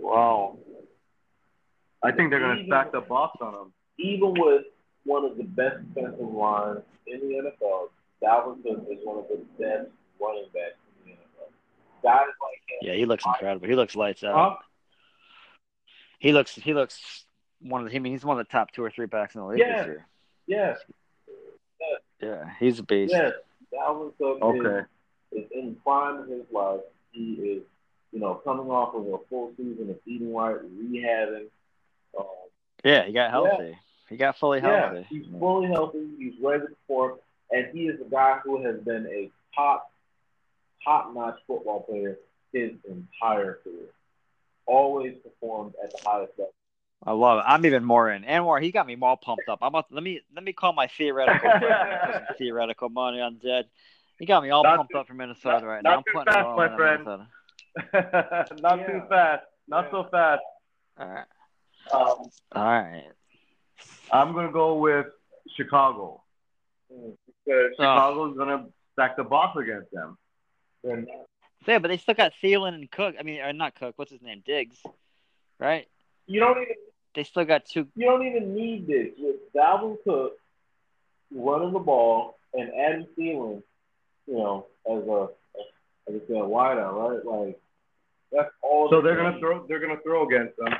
[0.00, 0.56] Wow.
[2.02, 3.72] I think they're gonna stack the box on them.
[3.98, 4.64] Even with
[5.04, 7.88] one of the best defensive lines in the NFL,
[8.22, 11.50] Dalvin Cook is one of the best running backs in the NFL.
[12.02, 12.78] Guys like him.
[12.80, 13.68] Yeah, he looks incredible.
[13.68, 14.34] He looks lights out.
[14.34, 14.56] Huh?
[16.18, 17.26] He looks he looks
[17.62, 19.40] one of the, I mean he's one of the top two or three backs in
[19.40, 19.78] the league Yeah.
[19.78, 20.06] this year.
[20.46, 20.78] Yes,
[21.80, 21.86] Yeah,
[22.28, 22.50] Yeah.
[22.58, 23.12] he's a beast.
[23.12, 23.32] yes.
[23.72, 24.86] Dalvin Cook is, Okay.
[25.32, 26.80] is in the prime of his life.
[27.12, 27.62] He is,
[28.12, 31.48] you know, coming off of a full season of eating right, rehabbing.
[32.18, 32.26] Um,
[32.84, 33.78] Yeah, he got healthy.
[34.08, 34.96] He got fully healthy.
[34.98, 36.08] Yeah, he's fully healthy.
[36.18, 37.20] He's ready to perform,
[37.52, 39.92] and he is a guy who has been a top,
[40.84, 42.18] top-notch football player
[42.52, 43.90] his entire career.
[44.66, 46.52] Always performed at the highest level.
[47.04, 47.44] I love it.
[47.46, 48.24] I'm even more in.
[48.24, 49.60] Anwar, he got me all pumped up.
[49.62, 53.66] I'm about let me let me call my theoretical put some theoretical money on Jed.
[54.18, 55.96] He got me all Not pumped too- up for Minnesota not- right not now.
[55.96, 57.04] I'm too putting fast, it all my in friend.
[57.04, 57.26] Minnesota.
[58.62, 58.86] Not Yeah.
[58.86, 59.44] too fast.
[59.68, 60.42] Not so fast.
[60.98, 61.26] All right.
[61.92, 63.04] Um, All right.
[64.12, 65.06] I'm gonna go with
[65.56, 66.22] Chicago
[66.92, 67.16] Mm.
[67.46, 70.18] because Chicago's gonna stack the box against them.
[70.82, 71.06] They're not-
[71.64, 73.14] So, yeah, but they still got Thielen and Cook.
[73.18, 73.94] I mean, or not Cook.
[73.96, 74.42] What's his name?
[74.44, 74.76] Diggs.
[75.58, 75.86] Right?
[76.30, 76.74] You don't even
[77.16, 77.88] They still got two.
[77.96, 80.34] you don't even need this with Dalvin Cook
[81.34, 83.62] running the ball and Adam Thielen,
[84.28, 85.28] you know, as a
[86.08, 87.24] as I said, wideout, right?
[87.46, 87.60] Like
[88.30, 88.88] that's all.
[88.90, 89.66] So they they're gonna throw.
[89.66, 90.72] They're gonna throw against them.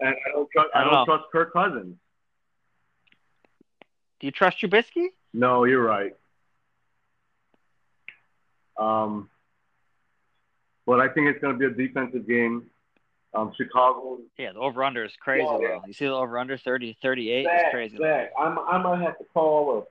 [0.00, 0.68] And I don't trust.
[0.74, 1.96] I I don't don't trust Kirk Cousins.
[4.20, 5.06] Do you trust Trubisky?
[5.32, 6.12] No, you're right.
[8.78, 9.30] Um,
[10.90, 12.64] but I think it's going to be a defensive game.
[13.32, 14.18] Um, Chicago.
[14.36, 15.78] Yeah, the over under is crazy Yeah, yeah.
[15.86, 17.96] You see the over under 30, 38 Zach, is crazy.
[17.96, 19.86] Zach, I'm, I might have to call or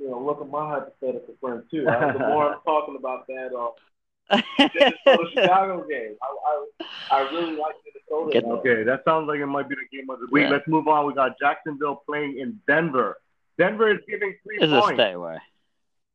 [0.00, 1.84] you know look at my hypothetical friend too.
[1.84, 7.76] The more I'm talking about that uh, Minnesota Chicago game, I, I I really like
[7.86, 8.32] Minnesota.
[8.32, 8.44] Get-.
[8.44, 10.44] Okay, that sounds like it might be the game of the week.
[10.44, 10.50] Yeah.
[10.50, 11.06] Let's move on.
[11.06, 13.18] We got Jacksonville playing in Denver.
[13.56, 14.96] Denver is giving three This is a points.
[14.96, 15.36] stay away.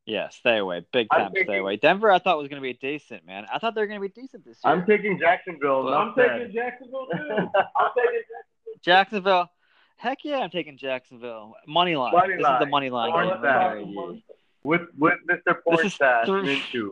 [0.06, 0.86] Yeah, stay away.
[0.94, 1.78] Big I'm time stay away.
[1.78, 3.46] Denver, I thought was going to be decent, man.
[3.52, 4.74] I thought they were going to be decent this year.
[4.74, 5.88] I'm taking Jacksonville.
[5.94, 7.18] I'm taking Jacksonville too.
[7.20, 8.82] I'm taking Jacksonville.
[8.84, 9.50] Jacksonville.
[9.98, 11.56] Heck yeah, I'm taking Jacksonville.
[11.68, 12.14] Money line.
[12.14, 13.12] Money this is the money line.
[13.12, 14.24] Money line.
[14.64, 15.56] with with Mr.
[15.84, 16.92] Is Minshew.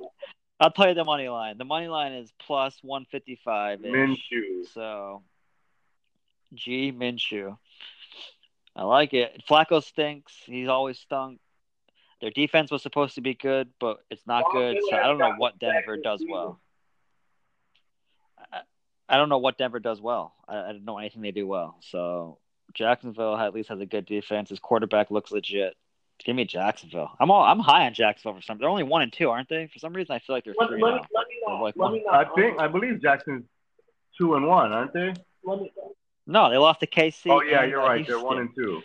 [0.59, 1.57] I'll tell you the money line.
[1.57, 3.79] The money line is plus 155.
[3.79, 4.65] Minshew.
[4.73, 5.23] So,
[6.53, 7.57] G Minshew.
[8.75, 9.43] I like it.
[9.47, 10.33] Flacco stinks.
[10.45, 11.39] He's always stunk.
[12.23, 14.77] Their defense was supposed to be good, but it's not good.
[14.89, 16.57] So I don't know what Denver does well.
[18.53, 18.61] I,
[19.09, 20.33] I don't know what Denver does well.
[20.47, 21.75] I, I don't know anything they do well.
[21.81, 22.39] So
[22.73, 24.51] Jacksonville at least has a good defense.
[24.51, 25.75] His quarterback looks legit.
[26.23, 27.11] Give me Jacksonville.
[27.19, 28.57] I'm all I'm high on Jacksonville for some.
[28.57, 29.67] They're only one and two, aren't they?
[29.67, 30.95] For some reason, I feel like they're Let, three let, now.
[30.95, 32.25] me, let me They're like let me not.
[32.25, 33.43] I think I believe Jackson's
[34.17, 35.13] two and one, aren't they?
[35.43, 35.73] Let me,
[36.25, 37.29] No, they lost to KC.
[37.29, 38.07] oh yeah, and, you're uh, right.
[38.07, 38.81] They're one and two.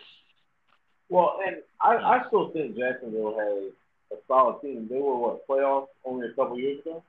[1.08, 3.72] Well, and I, I still think Jacksonville has
[4.12, 4.88] a solid team.
[4.90, 7.02] They were what playoffs only a couple years ago.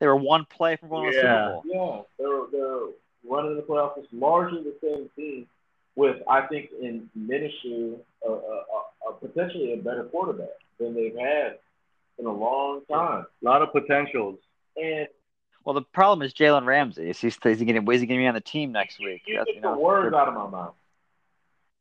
[0.00, 1.62] They were one play from going to the Super Bowl.
[1.66, 2.86] Yeah, they're they're
[3.28, 3.98] running the playoffs.
[3.98, 5.46] It's largely the same team,
[5.96, 11.14] with I think in Minshew, a, a, a, a potentially a better quarterback than they've
[11.16, 11.58] had
[12.18, 13.26] in a long time.
[13.42, 14.38] A lot of potentials.
[14.76, 15.08] And
[15.64, 17.10] Well, the problem is Jalen Ramsey.
[17.10, 19.22] Is he, is he going to he going to be on the team next week?
[19.26, 20.74] you That's, took you the know, words out of my mouth.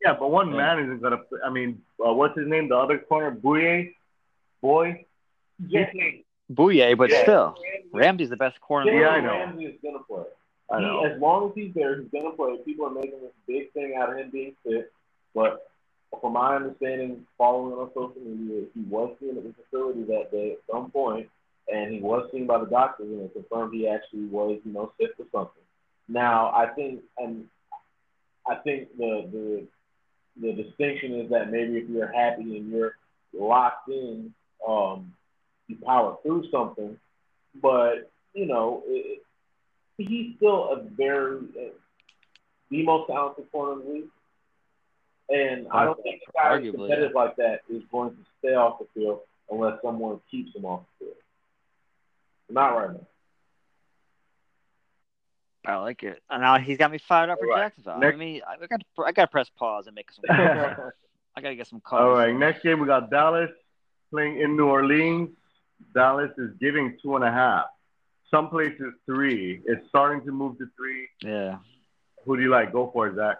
[0.04, 0.58] Yeah, but one Yeah.
[0.58, 1.22] man isn't gonna.
[1.46, 2.68] I mean, uh, what's his name?
[2.70, 3.96] The other corner, Bouye,
[4.62, 5.06] boy.
[5.68, 5.90] Yeah.
[6.52, 7.22] Booyah, but Yeah.
[7.24, 8.92] still, Ramsey- Ramsey's the best corner.
[8.92, 9.30] Yeah, I know.
[9.32, 10.26] Ramsey is gonna play.
[10.70, 11.04] I He, know.
[11.06, 12.58] as long as he's there, he's gonna play.
[12.66, 14.92] People are making this big thing out of him being sick,
[15.34, 15.70] but
[16.20, 20.54] from my understanding, following on social media, he was seen at the facility that day
[20.54, 21.30] at some point,
[21.72, 24.92] and he was seen by the doctors, and it confirmed he actually was, you know,
[25.00, 25.64] sick or something.
[26.10, 27.48] Now, I think, and
[28.46, 29.68] I think the the
[30.40, 32.96] the distinction is that maybe if you're happy and you're
[33.34, 34.34] locked in,
[34.68, 35.14] um,
[35.68, 36.98] you power through something,
[37.62, 39.22] but you know, it,
[39.98, 41.74] he's still a very uh,
[42.70, 44.10] the most talented corner in the league.
[45.30, 48.56] And I don't think a guy who's Arguably, competitive like that is going to stay
[48.56, 49.20] off the field
[49.50, 51.18] unless someone keeps him off the field.
[52.50, 53.08] Not right now.
[55.66, 56.22] I like it.
[56.30, 57.64] And now he's got me fired up for right.
[57.64, 58.00] Jacksonville.
[58.00, 60.24] Next- I mean, I got to, I got to press pause and make some.
[60.28, 60.92] Calls.
[61.36, 62.02] I got to get some calls.
[62.02, 63.50] All right, next game we got Dallas
[64.12, 65.30] playing in New Orleans.
[65.94, 67.66] Dallas is giving two and a half.
[68.30, 69.62] Some places three.
[69.66, 71.08] It's starting to move to three.
[71.22, 71.58] Yeah,
[72.26, 72.72] Who do you like?
[72.72, 73.38] Go for it, Zach.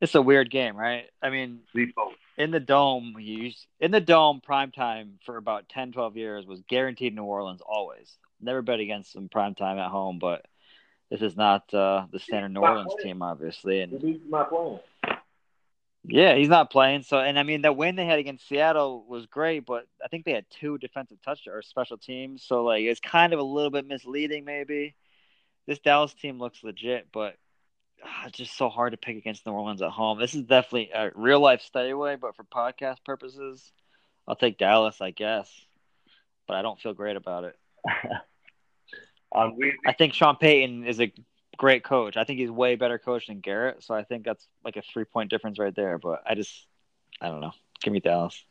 [0.00, 1.04] it's a weird game, right?
[1.22, 1.60] I mean,
[2.36, 6.46] in the dome, you used, in the dome, prime time for about 10, 12 years
[6.46, 8.16] was guaranteed New Orleans always.
[8.42, 10.44] Never bet against them prime time at home, but
[11.12, 13.80] this is not uh, the standard New Orleans team, obviously.
[13.82, 14.80] And dude's not playing.
[16.04, 17.02] yeah, he's not playing.
[17.02, 20.24] So, and I mean, the win they had against Seattle was great, but I think
[20.24, 22.42] they had two defensive touchdowns or special teams.
[22.44, 24.94] So, like, it's kind of a little bit misleading, maybe.
[25.66, 27.36] This Dallas team looks legit, but
[28.02, 30.18] ah, it's just so hard to pick against New Orleans at home.
[30.18, 33.70] This is definitely a real life stay away, but for podcast purposes,
[34.26, 35.48] I'll take Dallas, I guess.
[36.48, 37.56] But I don't feel great about it.
[39.34, 41.12] Um, we, I think Sean Payton is a
[41.56, 42.16] great coach.
[42.16, 45.04] I think he's way better coach than Garrett, so I think that's like a three
[45.04, 45.98] point difference right there.
[45.98, 46.66] But I just,
[47.20, 47.52] I don't know.
[47.82, 48.44] Give me Dallas.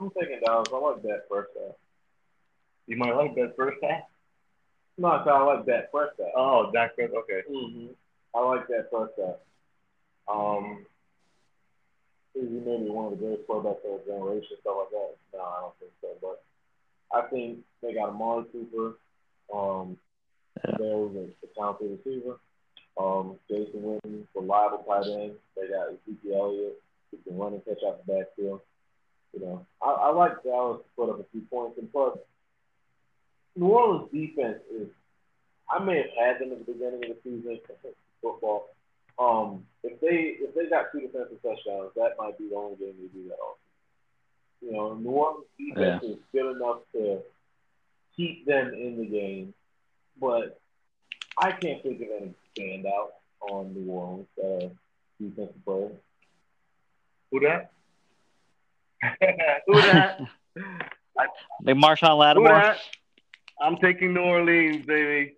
[0.00, 0.68] I'm taking Dallas.
[0.72, 1.76] I like that first half.
[2.86, 4.02] you might like that first half.
[4.98, 6.28] No, I I like that first half.
[6.36, 7.18] Oh, Dak Prescott.
[7.24, 7.42] Okay.
[7.48, 7.86] hmm
[8.34, 9.36] I like that first half.
[10.28, 10.86] Um,
[12.34, 15.16] is he maybe one of the greatest quarterbacks of the generation, stuff like that?
[15.34, 16.08] No, I don't think so.
[16.20, 16.42] But
[17.16, 18.96] I think they got Amari Cooper.
[19.52, 19.96] Um,
[20.64, 20.76] Yeah.
[20.78, 22.38] there's a, a talented receiver.
[22.98, 25.32] Um, Jason Witten, reliable tight end.
[25.56, 28.60] They got Ezekiel Elliott, who can run and catch out the backfield.
[29.32, 32.18] You know, I, I like Dallas to put up a few points, and plus,
[33.56, 34.88] New Orleans defense is.
[35.70, 37.58] I may have had them at the beginning of the season
[38.20, 38.68] football.
[39.18, 42.94] Um, if they if they got two defensive touchdowns, that might be the only game
[43.00, 43.56] they do that on.
[44.60, 47.20] You know, New Orleans defense is good enough to
[48.16, 49.54] keep them in the game,
[50.20, 50.60] but
[51.38, 53.10] I can't think of any standout
[53.50, 54.68] on New Orleans uh,
[55.20, 55.92] defensive players.
[57.30, 57.72] Who that?
[59.66, 60.20] Who that?
[61.16, 61.28] Like
[61.76, 62.60] Marshon Who Lattimore.
[62.60, 62.78] that?
[63.60, 65.34] I'm taking New Orleans, baby.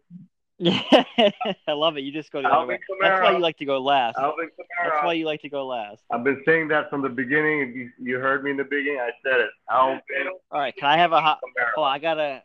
[0.64, 2.03] I love it.
[2.03, 2.99] You just go the other Alvin way.
[3.01, 4.16] That's why you like to go last.
[4.18, 4.49] Alvin
[4.83, 6.03] That's why you like to go last.
[6.12, 7.61] I've been saying that from the beginning.
[7.61, 9.51] If you, you heard me in the beginning, I said it.
[9.70, 10.01] Alvin
[10.51, 11.41] All right, can I have a hot?
[11.45, 11.70] Kamara.
[11.77, 12.43] Oh, I gotta,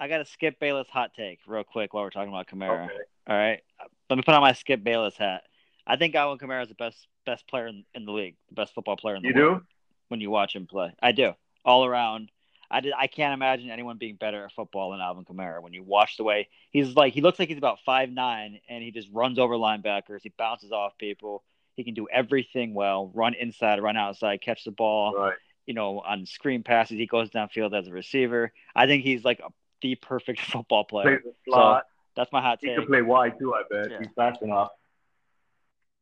[0.00, 2.84] I gotta skip Bayless hot take real quick while we're talking about Kamara.
[2.84, 2.94] Okay.
[3.26, 3.60] All right,
[4.08, 5.42] let me put on my Skip Bayless hat.
[5.86, 8.74] I think Alvin Kamara is the best best player in, in the league, the best
[8.74, 9.36] football player in the league.
[9.36, 9.60] You world.
[9.60, 9.66] do?
[10.08, 11.32] When you watch him play, I do
[11.64, 12.30] all around.
[12.70, 12.92] I did.
[12.96, 15.62] I can't imagine anyone being better at football than Alvin Kamara.
[15.62, 18.82] When you watch the way he's like, he looks like he's about five nine, and
[18.82, 20.20] he just runs over linebackers.
[20.22, 21.42] He bounces off people.
[21.76, 23.10] He can do everything well.
[23.14, 25.36] Run inside, run outside, catch the ball Right.
[25.66, 26.98] you know, on screen passes.
[26.98, 28.52] He goes downfield as a receiver.
[28.74, 29.48] I think he's like a,
[29.82, 31.22] the perfect football player.
[31.48, 31.84] Slot.
[32.16, 32.76] That's my hot He take.
[32.78, 33.54] can play wide too.
[33.54, 33.98] I bet Yeah.
[34.00, 34.70] he's fast enough.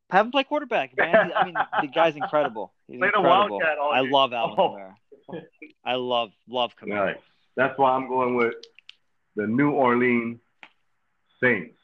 [0.09, 1.31] Have him play quarterback, man.
[1.35, 2.73] I mean, the guy's incredible.
[2.87, 3.57] He's Play the incredible.
[3.59, 4.09] Wildcat all I day.
[4.09, 4.77] love Alvin Oh.
[5.29, 5.43] Kamara.
[5.83, 7.05] I love love Kamara.
[7.07, 7.17] Right.
[7.57, 8.53] That's why I'm going with
[9.35, 10.39] the New Orleans
[11.43, 11.75] Saints.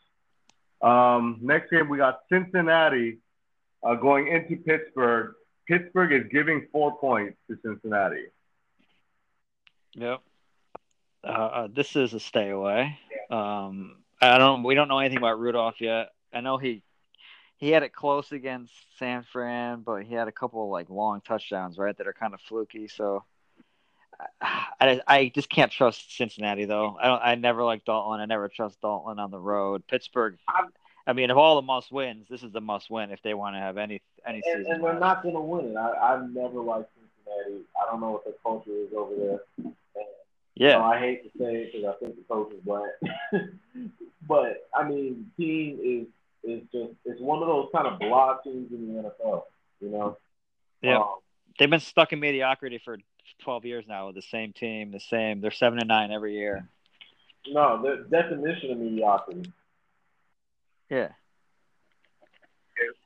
[0.81, 3.17] Um, next game, we got Cincinnati
[3.83, 5.33] uh, going into Pittsburgh.
[5.67, 8.25] Pittsburgh is giving four points to Cincinnati.
[9.95, 10.21] Yep.
[11.24, 12.97] Uh, uh, this is a stay away.
[13.30, 14.63] Um, I don't.
[14.63, 16.09] We don't know anything about Rudolph yet.
[16.34, 16.84] I know he
[17.57, 21.78] he had it close against San Fran, but he had a couple like long touchdowns,
[21.78, 22.88] right, that are kind of fluky.
[22.88, 23.24] So
[24.41, 26.97] I, I, I just can't trust Cincinnati though.
[27.01, 27.21] I don't.
[27.21, 28.19] I never like Dalton.
[28.19, 29.84] I never trust Dalton on the road.
[29.88, 30.38] Pittsburgh.
[31.05, 33.55] I mean, of all the must wins, this is the must win if they want
[33.55, 34.74] to have any any And, season.
[34.74, 35.76] and they're not going to win it.
[35.76, 37.65] I, I've never liked Cincinnati.
[37.82, 39.72] I don't know what the culture is over there.
[40.56, 40.78] Yeah.
[40.78, 42.89] know, I hate to say it because I think the coach is black.
[44.28, 46.08] but, I mean, team is
[46.43, 49.43] is just it's one of those kind of blah teams in the NFL,
[49.80, 50.18] you know?
[50.82, 50.97] Yeah.
[50.97, 51.16] Um,
[51.58, 52.97] They've been stuck in mediocrity for
[53.43, 55.39] 12 years now with the same team, the same.
[55.39, 56.68] They're seven and nine every year.
[57.47, 59.51] no, the definition of mediocrity.
[60.89, 61.10] Yeah.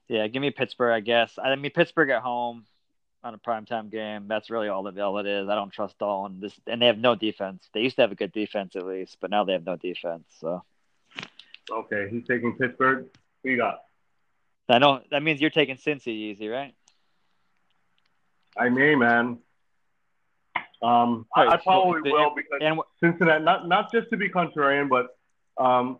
[0.07, 1.37] Yeah, give me Pittsburgh, I guess.
[1.41, 2.65] I mean, Pittsburgh at home
[3.27, 4.27] on a primetime game.
[4.27, 5.49] That's really all that all it is.
[5.49, 6.39] I don't trust Dalton.
[6.39, 7.67] This and they have no defense.
[7.73, 10.23] They used to have a good defense at least, but now they have no defense.
[10.39, 10.63] So
[11.69, 13.07] Okay, he's taking Pittsburgh.
[13.43, 13.79] Who you got?
[14.69, 16.73] I know that means you're taking Cincy easy, right?
[18.57, 19.37] I may, man.
[20.81, 24.89] Um, I, I probably the- will because And Cincinnati, not not just to be contrarian,
[24.89, 25.07] but
[25.63, 25.99] um,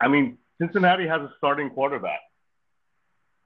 [0.00, 2.20] I mean Cincinnati has a starting quarterback,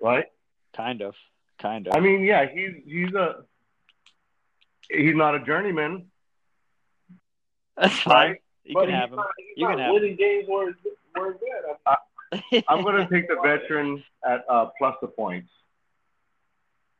[0.00, 0.26] right?
[0.74, 1.14] kind of,
[1.58, 1.94] kind of.
[1.96, 3.44] I mean, yeah, he's he's a
[4.90, 6.06] he's not a journeyman,
[7.76, 8.14] That's fine.
[8.30, 8.42] right?
[8.64, 9.16] You But can have him.
[9.16, 10.78] not, he's You can not have winning games where it's,
[11.14, 12.64] where it's good.
[12.68, 15.50] I'm gonna take the veteran at uh, plus the points.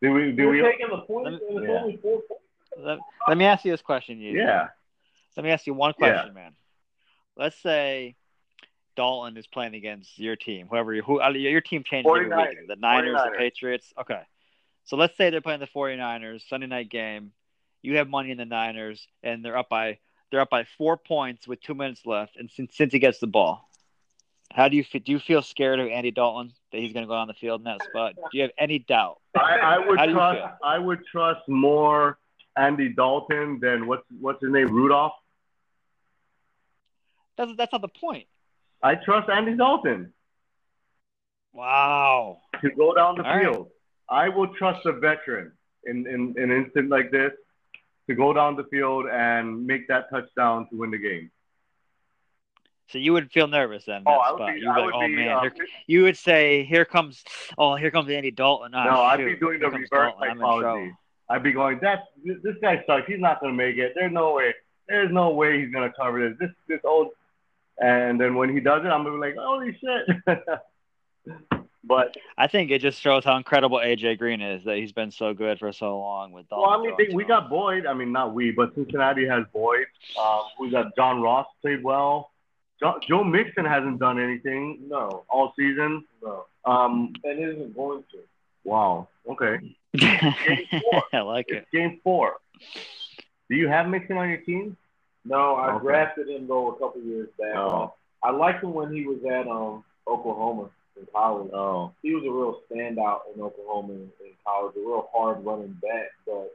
[0.03, 0.33] Do we?
[0.33, 0.63] Do You're we?
[0.63, 1.79] taking the points, Let and it's yeah.
[1.83, 2.45] only four points.
[2.79, 2.99] let,
[3.29, 4.33] let me ask you this question, you.
[4.39, 4.69] Yeah.
[5.37, 6.53] Let me ask you one question, man.
[7.37, 8.17] Let's say
[8.95, 12.69] Dalton is playing against your team, whoever you, who uh, your team changes every week.
[12.69, 13.33] The Niners, 49ers.
[13.33, 13.93] the Patriots.
[14.01, 14.23] Okay.
[14.87, 17.33] So let's say they're playing the 49ers Sunday night game.
[17.83, 19.99] You have money in the Niners, and they're up by
[20.31, 23.27] they're up by four points with two minutes left, and since since he gets the
[23.27, 23.69] ball,
[24.53, 25.03] how do you feel?
[25.05, 27.61] Do you feel scared of Andy Dalton that he's going to go on the field
[27.61, 28.15] in that spot?
[28.15, 29.21] Do you have any doubt?
[29.37, 30.41] I, I would trust.
[30.65, 32.19] I would trust more
[32.57, 35.13] Andy Dalton than what's what's his name Rudolph.
[37.37, 38.27] That's that's not the point.
[38.83, 40.13] I trust Andy Dalton
[41.53, 42.41] Wow.
[42.61, 43.67] to go down the All right.
[44.09, 45.53] I will trust a veteran
[45.85, 47.33] in, in, in an instant like this
[48.09, 51.31] to go down the field and make that touchdown to win the game.
[52.89, 54.05] So you would feel nervous then.
[54.07, 54.55] Oh, that I would spot.
[54.55, 54.61] be.
[54.61, 55.17] You would I be would oh be.
[55.17, 55.53] man, uh, here,
[55.89, 57.25] you would say, "Here comes,
[57.59, 60.39] oh, here comes Andy Dalton." Ah, no, I'd be doing the here reverse Dalton.
[60.39, 60.93] Psychology.
[61.29, 63.09] I'd be going, "That's this, this guy sucks.
[63.09, 63.93] He's not going to make it.
[63.97, 64.55] There's no way.
[64.89, 66.39] There's no way he's going to cover this.
[66.39, 67.09] This this old."
[67.79, 71.49] And then when he does it, I'm gonna be like, "Holy shit!"
[71.87, 75.33] but I think it just shows how incredible AJ Green is that he's been so
[75.35, 76.69] good for so long with Dalton.
[76.69, 77.87] well, I mean, throwing they, we got Boyd.
[77.87, 79.87] I mean, not we, but Cincinnati has Boyd.
[80.21, 82.31] Um, we got John Ross played well.
[82.81, 86.05] Jo- Joe Mixon hasn't done anything No, all season.
[86.23, 88.19] no, Um, and isn't going to.
[88.65, 89.09] wow.
[89.31, 89.75] Okay.
[91.13, 91.67] I like it.
[91.73, 92.35] Game four.
[93.49, 94.77] Do you have Mixon on your team?
[95.25, 95.85] No, I Okay.
[95.85, 97.55] drafted him though a couple years back.
[97.57, 97.95] Oh.
[98.23, 100.69] I liked him when he was at um Oklahoma
[100.99, 101.51] in college.
[101.53, 101.93] Oh.
[102.03, 106.11] He was a real standout in Oklahoma in, in college, a real hard running back,
[106.27, 106.53] but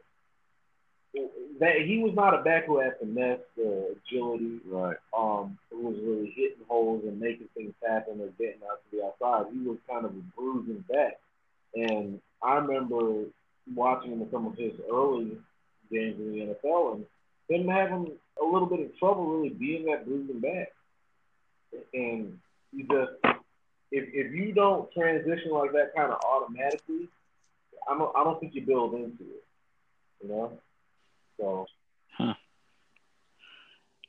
[1.59, 4.97] that he was not a back who had finesse, uh, agility, Right.
[5.15, 9.05] um, who was really hitting holes and making things happen or getting out to the
[9.05, 9.51] outside.
[9.51, 11.19] He was kind of a bruising back.
[11.75, 13.25] And I remember
[13.75, 15.37] watching him in some of his early
[15.91, 17.05] games in the NFL and
[17.49, 18.11] him having
[18.41, 20.71] a little bit of trouble really being that bruising back.
[21.93, 22.39] And
[22.71, 23.11] you just
[23.91, 27.07] if if you don't transition like that kind of automatically,
[27.89, 29.43] I don't I don't think you build into it.
[30.23, 30.59] You know?
[31.39, 31.65] So
[32.17, 32.33] Huh.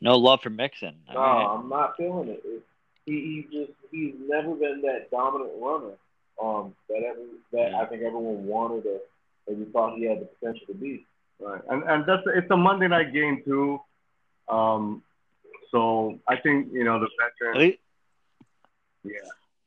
[0.00, 0.96] No love for Mixon.
[1.08, 2.42] I No, mean, I'm not feeling it.
[2.44, 2.62] it
[3.06, 3.12] he,
[3.50, 5.94] he just he's never been that dominant runner.
[6.42, 7.20] Um, that ever
[7.52, 8.98] that I think everyone wanted or
[9.48, 11.06] maybe thought he had the potential to be.
[11.40, 11.60] Right.
[11.68, 13.80] And and that's it's a Monday night game too.
[14.48, 15.02] Um,
[15.70, 17.58] so I think you know the at veteran.
[17.58, 17.78] least-
[19.04, 19.18] Yeah.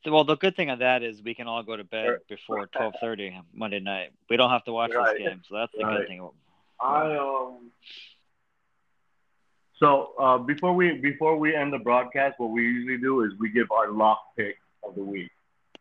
[0.06, 2.18] Well, the good thing on that is we can all go to bed Right.
[2.28, 4.10] before twelve thirty Monday night.
[4.30, 5.16] We don't have to watch Right.
[5.16, 5.98] this game, so that's the Right.
[5.98, 6.28] good thing.
[6.80, 7.70] I um
[9.78, 13.50] So uh, before we before we end the broadcast, what we usually do is we
[13.50, 15.30] give our lock pick of the week.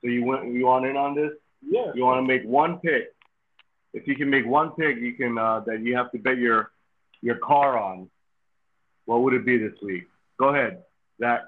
[0.01, 1.31] So you want you want in on this?
[1.61, 1.91] Yeah.
[1.95, 3.13] You want to make one pick.
[3.93, 6.71] If you can make one pick, you can uh, that you have to bet your
[7.21, 8.09] your car on.
[9.05, 10.05] What would it be this week?
[10.37, 10.83] Go ahead,
[11.19, 11.41] Zach.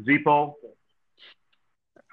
[0.00, 0.54] Zippo.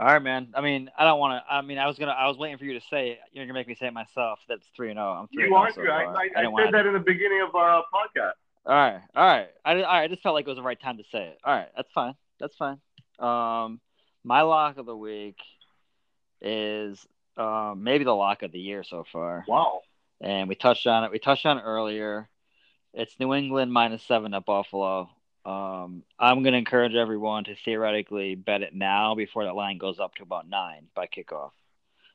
[0.02, 0.48] All right, man.
[0.56, 1.54] I mean, I don't want to.
[1.54, 2.14] I mean, I was gonna.
[2.14, 3.20] I was waiting for you to say it.
[3.34, 4.40] You're gonna make me say it myself.
[4.50, 5.12] That's three and zero.
[5.12, 5.44] I'm three.
[5.48, 5.72] You and are.
[5.72, 6.18] so I, far.
[6.18, 8.32] I, I, said that in the beginning of our uh, podcast.
[8.66, 9.50] All right, all right.
[9.64, 10.04] I, all right.
[10.04, 11.38] I just felt like it was the right time to say it.
[11.44, 12.16] All right, that's fine.
[12.40, 12.80] That's fine.
[13.20, 13.80] Um,
[14.24, 15.38] my lock of the week
[16.42, 17.06] is
[17.38, 19.82] um, maybe the lock of the year so far, Wow.
[20.20, 21.12] and we touched on it.
[21.12, 22.28] We touched on it earlier.
[22.96, 25.12] It's New England minus seven at Buffalo.
[25.46, 30.00] Um, I'm going to encourage everyone to theoretically bet it now before that line goes
[30.00, 31.52] up to about nine by kickoff.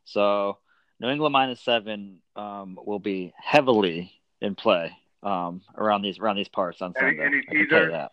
[0.04, 0.58] So
[1.00, 6.48] New England minus seven um, will be heavily in play um, around these around these
[6.48, 7.18] parts on Sunday.
[7.24, 8.12] any I can tell you that.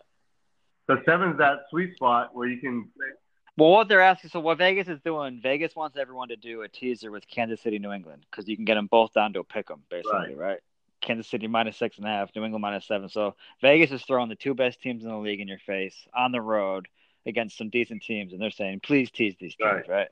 [0.88, 2.90] The seven's that sweet spot where you can.
[3.56, 6.68] Well, what they're asking, so what Vegas is doing, Vegas wants everyone to do a
[6.68, 9.44] teaser with Kansas City, New England, because you can get them both down to a
[9.44, 10.58] pick 'em, basically, right.
[11.04, 13.08] Kansas City minus six and a half, New England minus seven.
[13.08, 16.32] So Vegas is throwing the two best teams in the league in your face on
[16.32, 16.88] the road
[17.26, 20.08] against some decent teams, and they're saying, please tease these teams, right?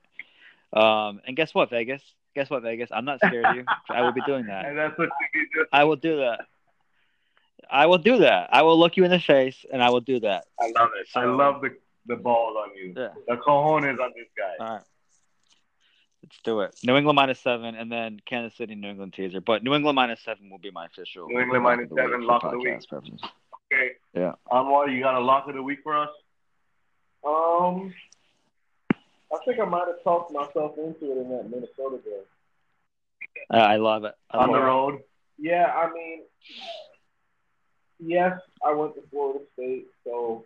[0.73, 2.01] Um, and guess what, Vegas?
[2.35, 2.89] Guess what, Vegas?
[2.91, 3.65] I'm not scared of you.
[3.89, 4.65] I will be doing that.
[4.73, 5.65] And that's what you do.
[5.71, 6.47] I will do that.
[7.69, 8.49] I will do that.
[8.51, 10.45] I will look you in the face, and I will do that.
[10.59, 11.07] I love it.
[11.15, 11.75] I love the
[12.05, 12.93] the balls on you.
[12.95, 13.09] Yeah.
[13.27, 14.65] The cojones on this guy.
[14.65, 14.83] All right.
[16.23, 16.73] Let's do it.
[16.83, 19.41] New England minus seven, and then Kansas City, New England teaser.
[19.41, 21.27] But New England minus seven will be my official.
[21.27, 22.67] New England lock minus of seven, lock of the week.
[22.69, 23.19] podcast purposes.
[23.71, 23.91] Okay.
[24.13, 24.33] Yeah.
[24.49, 26.09] Anwar, you got a lock of the week for us?
[27.25, 27.93] Um,
[29.33, 32.23] I think I might have talked myself into it in that Minnesota game.
[33.53, 34.13] Uh, I love it.
[34.31, 34.65] I On love the it.
[34.65, 34.99] road?
[35.37, 36.21] Yeah, I mean,
[37.99, 40.45] yes, I went to Florida State, so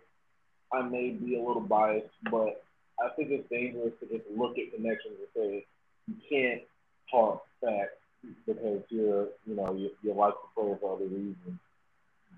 [0.72, 2.64] I may be a little biased, but
[3.04, 5.66] I think it's dangerous to just look at connections and say
[6.06, 6.62] you can't
[7.10, 7.98] talk facts
[8.46, 11.58] because you're, you know, you, you like the player for other reasons.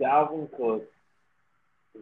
[0.00, 0.84] Dalvin Cook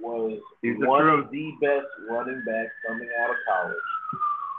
[0.01, 3.77] was He's one of the best running backs coming out of college.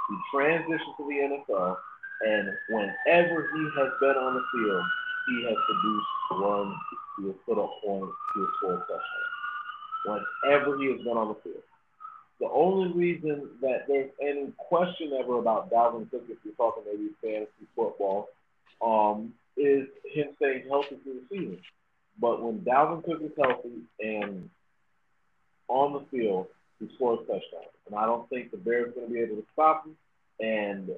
[0.10, 1.78] He transitioned to the NFL,
[2.26, 4.84] and whenever he has been on the field,
[5.28, 6.76] he has produced runs,
[7.18, 10.32] he has put up points, he has scored touchdowns.
[10.44, 11.64] Whenever he has been on the field.
[12.40, 17.10] The only reason that there's any question ever about Dalvin Cook, if you're talking maybe
[17.22, 18.30] fantasy football,
[18.82, 21.60] um, is him staying healthy through the season.
[22.20, 24.50] But when Dalvin Cook is healthy and
[25.68, 26.48] on the field,
[26.80, 27.76] he scores touchdowns.
[27.88, 29.96] And I don't think the Bears are going to be able to stop him.
[30.40, 30.90] And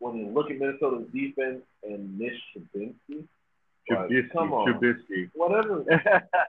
[0.00, 3.28] when you look at Minnesota's defense and Mitch Trubisky, like,
[3.90, 4.32] Trubisky.
[4.32, 5.30] come on, Trubisky.
[5.34, 5.84] whatever.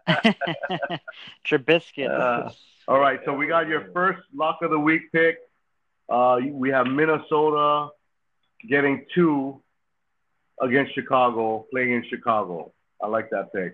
[1.46, 2.10] Trubisky.
[2.10, 2.50] Uh,
[2.88, 5.40] All right, so we got your first lock of the week pick.
[6.08, 7.90] Uh, we have Minnesota
[8.68, 9.62] getting two
[10.62, 12.72] against Chicago, playing in Chicago.
[13.02, 13.74] I like that pick.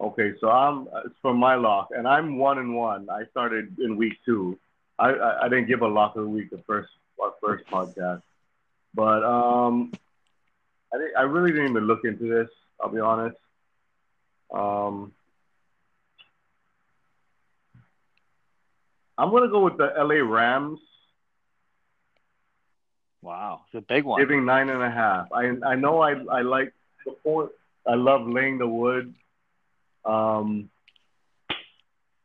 [0.00, 3.08] Okay, so I'm it's for my lock, and I'm one and one.
[3.10, 4.58] I started in week two.
[4.98, 6.88] I, I, I didn't give a lock of the week the first
[7.22, 8.22] our first podcast,
[8.94, 9.92] but um,
[10.92, 12.48] I I really didn't even look into this.
[12.80, 13.36] I'll be honest.
[14.52, 15.12] Um,
[19.16, 20.78] I'm gonna go with the LA Rams,
[23.20, 24.20] wow, it's a big one.
[24.20, 25.32] giving nine and a half.
[25.32, 26.72] I I know I I like
[27.04, 27.50] the point.
[27.86, 29.12] I love laying the wood,
[30.04, 30.70] um,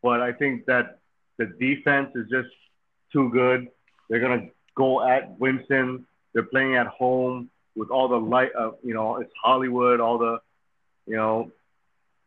[0.01, 0.99] but I think that
[1.37, 2.49] the defense is just
[3.11, 3.69] too good.
[4.09, 6.05] They're gonna go at Winston.
[6.33, 8.51] They're playing at home with all the light.
[8.57, 9.99] Uh, you know, it's Hollywood.
[9.99, 10.39] All the,
[11.05, 11.51] you know,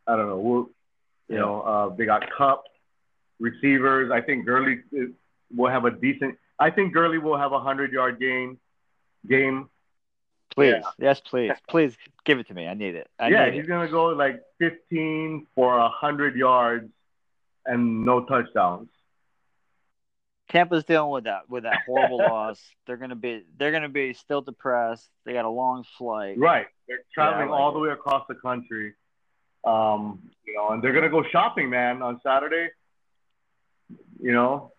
[0.05, 0.69] I don't know.
[1.29, 1.39] You Yeah.
[1.41, 2.63] know, uh, they got Kupp
[3.39, 4.11] receivers.
[4.11, 4.79] I think Gurley
[5.55, 6.37] will have a decent.
[6.59, 8.59] I think Gurley will have a hundred yard game.
[9.27, 9.69] Game.
[10.55, 10.89] Please, Yeah.
[10.97, 11.95] yes, please, please
[12.25, 12.67] give it to me.
[12.67, 13.07] I need it.
[13.19, 13.67] I yeah, need he's it.
[13.67, 16.89] gonna go like 15 for a hundred yards
[17.65, 18.89] and no touchdowns.
[20.49, 22.61] Tampa's dealing with that with that horrible loss.
[22.85, 25.07] They're gonna be they're gonna be still depressed.
[25.25, 26.37] They got a long flight.
[26.37, 26.67] Right.
[26.87, 28.93] They're traveling Yeah, like all the way across the country.
[29.65, 32.69] Um, you know, and they're gonna go shopping, man, on Saturday.
[34.21, 34.71] You know,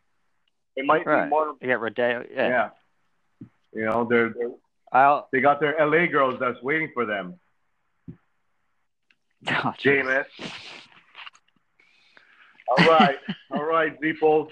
[0.77, 1.25] it might Right.
[1.25, 1.55] be more.
[1.61, 2.25] They got Rodeo.
[2.33, 2.49] Yeah.
[2.49, 2.69] Yeah.
[3.75, 4.51] You know, they're, they're
[4.91, 5.29] I'll.
[5.33, 7.39] they got their LA girls that's waiting for them.
[9.47, 9.73] Oh.
[9.79, 10.25] Jameis.
[12.69, 13.17] All right,
[13.53, 14.49] all right, Zeepo.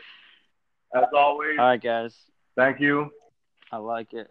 [0.95, 2.15] As always, All right, guys.
[2.57, 3.11] thank you.
[3.73, 4.31] I like it.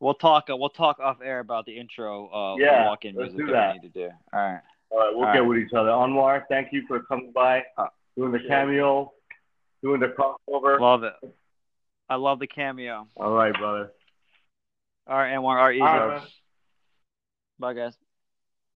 [0.00, 0.50] We'll talk.
[0.50, 2.28] Uh, we'll talk off air about the intro.
[2.28, 4.10] Uh, Yeah, walk-in let's music do that, we need to do.
[4.32, 4.60] All right.
[4.90, 5.48] All right, we'll All get right.
[5.48, 5.90] with each other.
[5.90, 7.62] Anwar, thank you for coming by.
[8.16, 9.12] doing the cameo,
[9.82, 10.78] doing the crossover.
[10.78, 11.14] Love it.
[12.08, 13.06] I love the cameo.
[13.16, 13.90] All right, brother.
[15.06, 15.56] All right, Anwar.
[15.58, 15.82] All right, easy.
[15.82, 16.22] All right.
[17.58, 17.94] Bye, guys.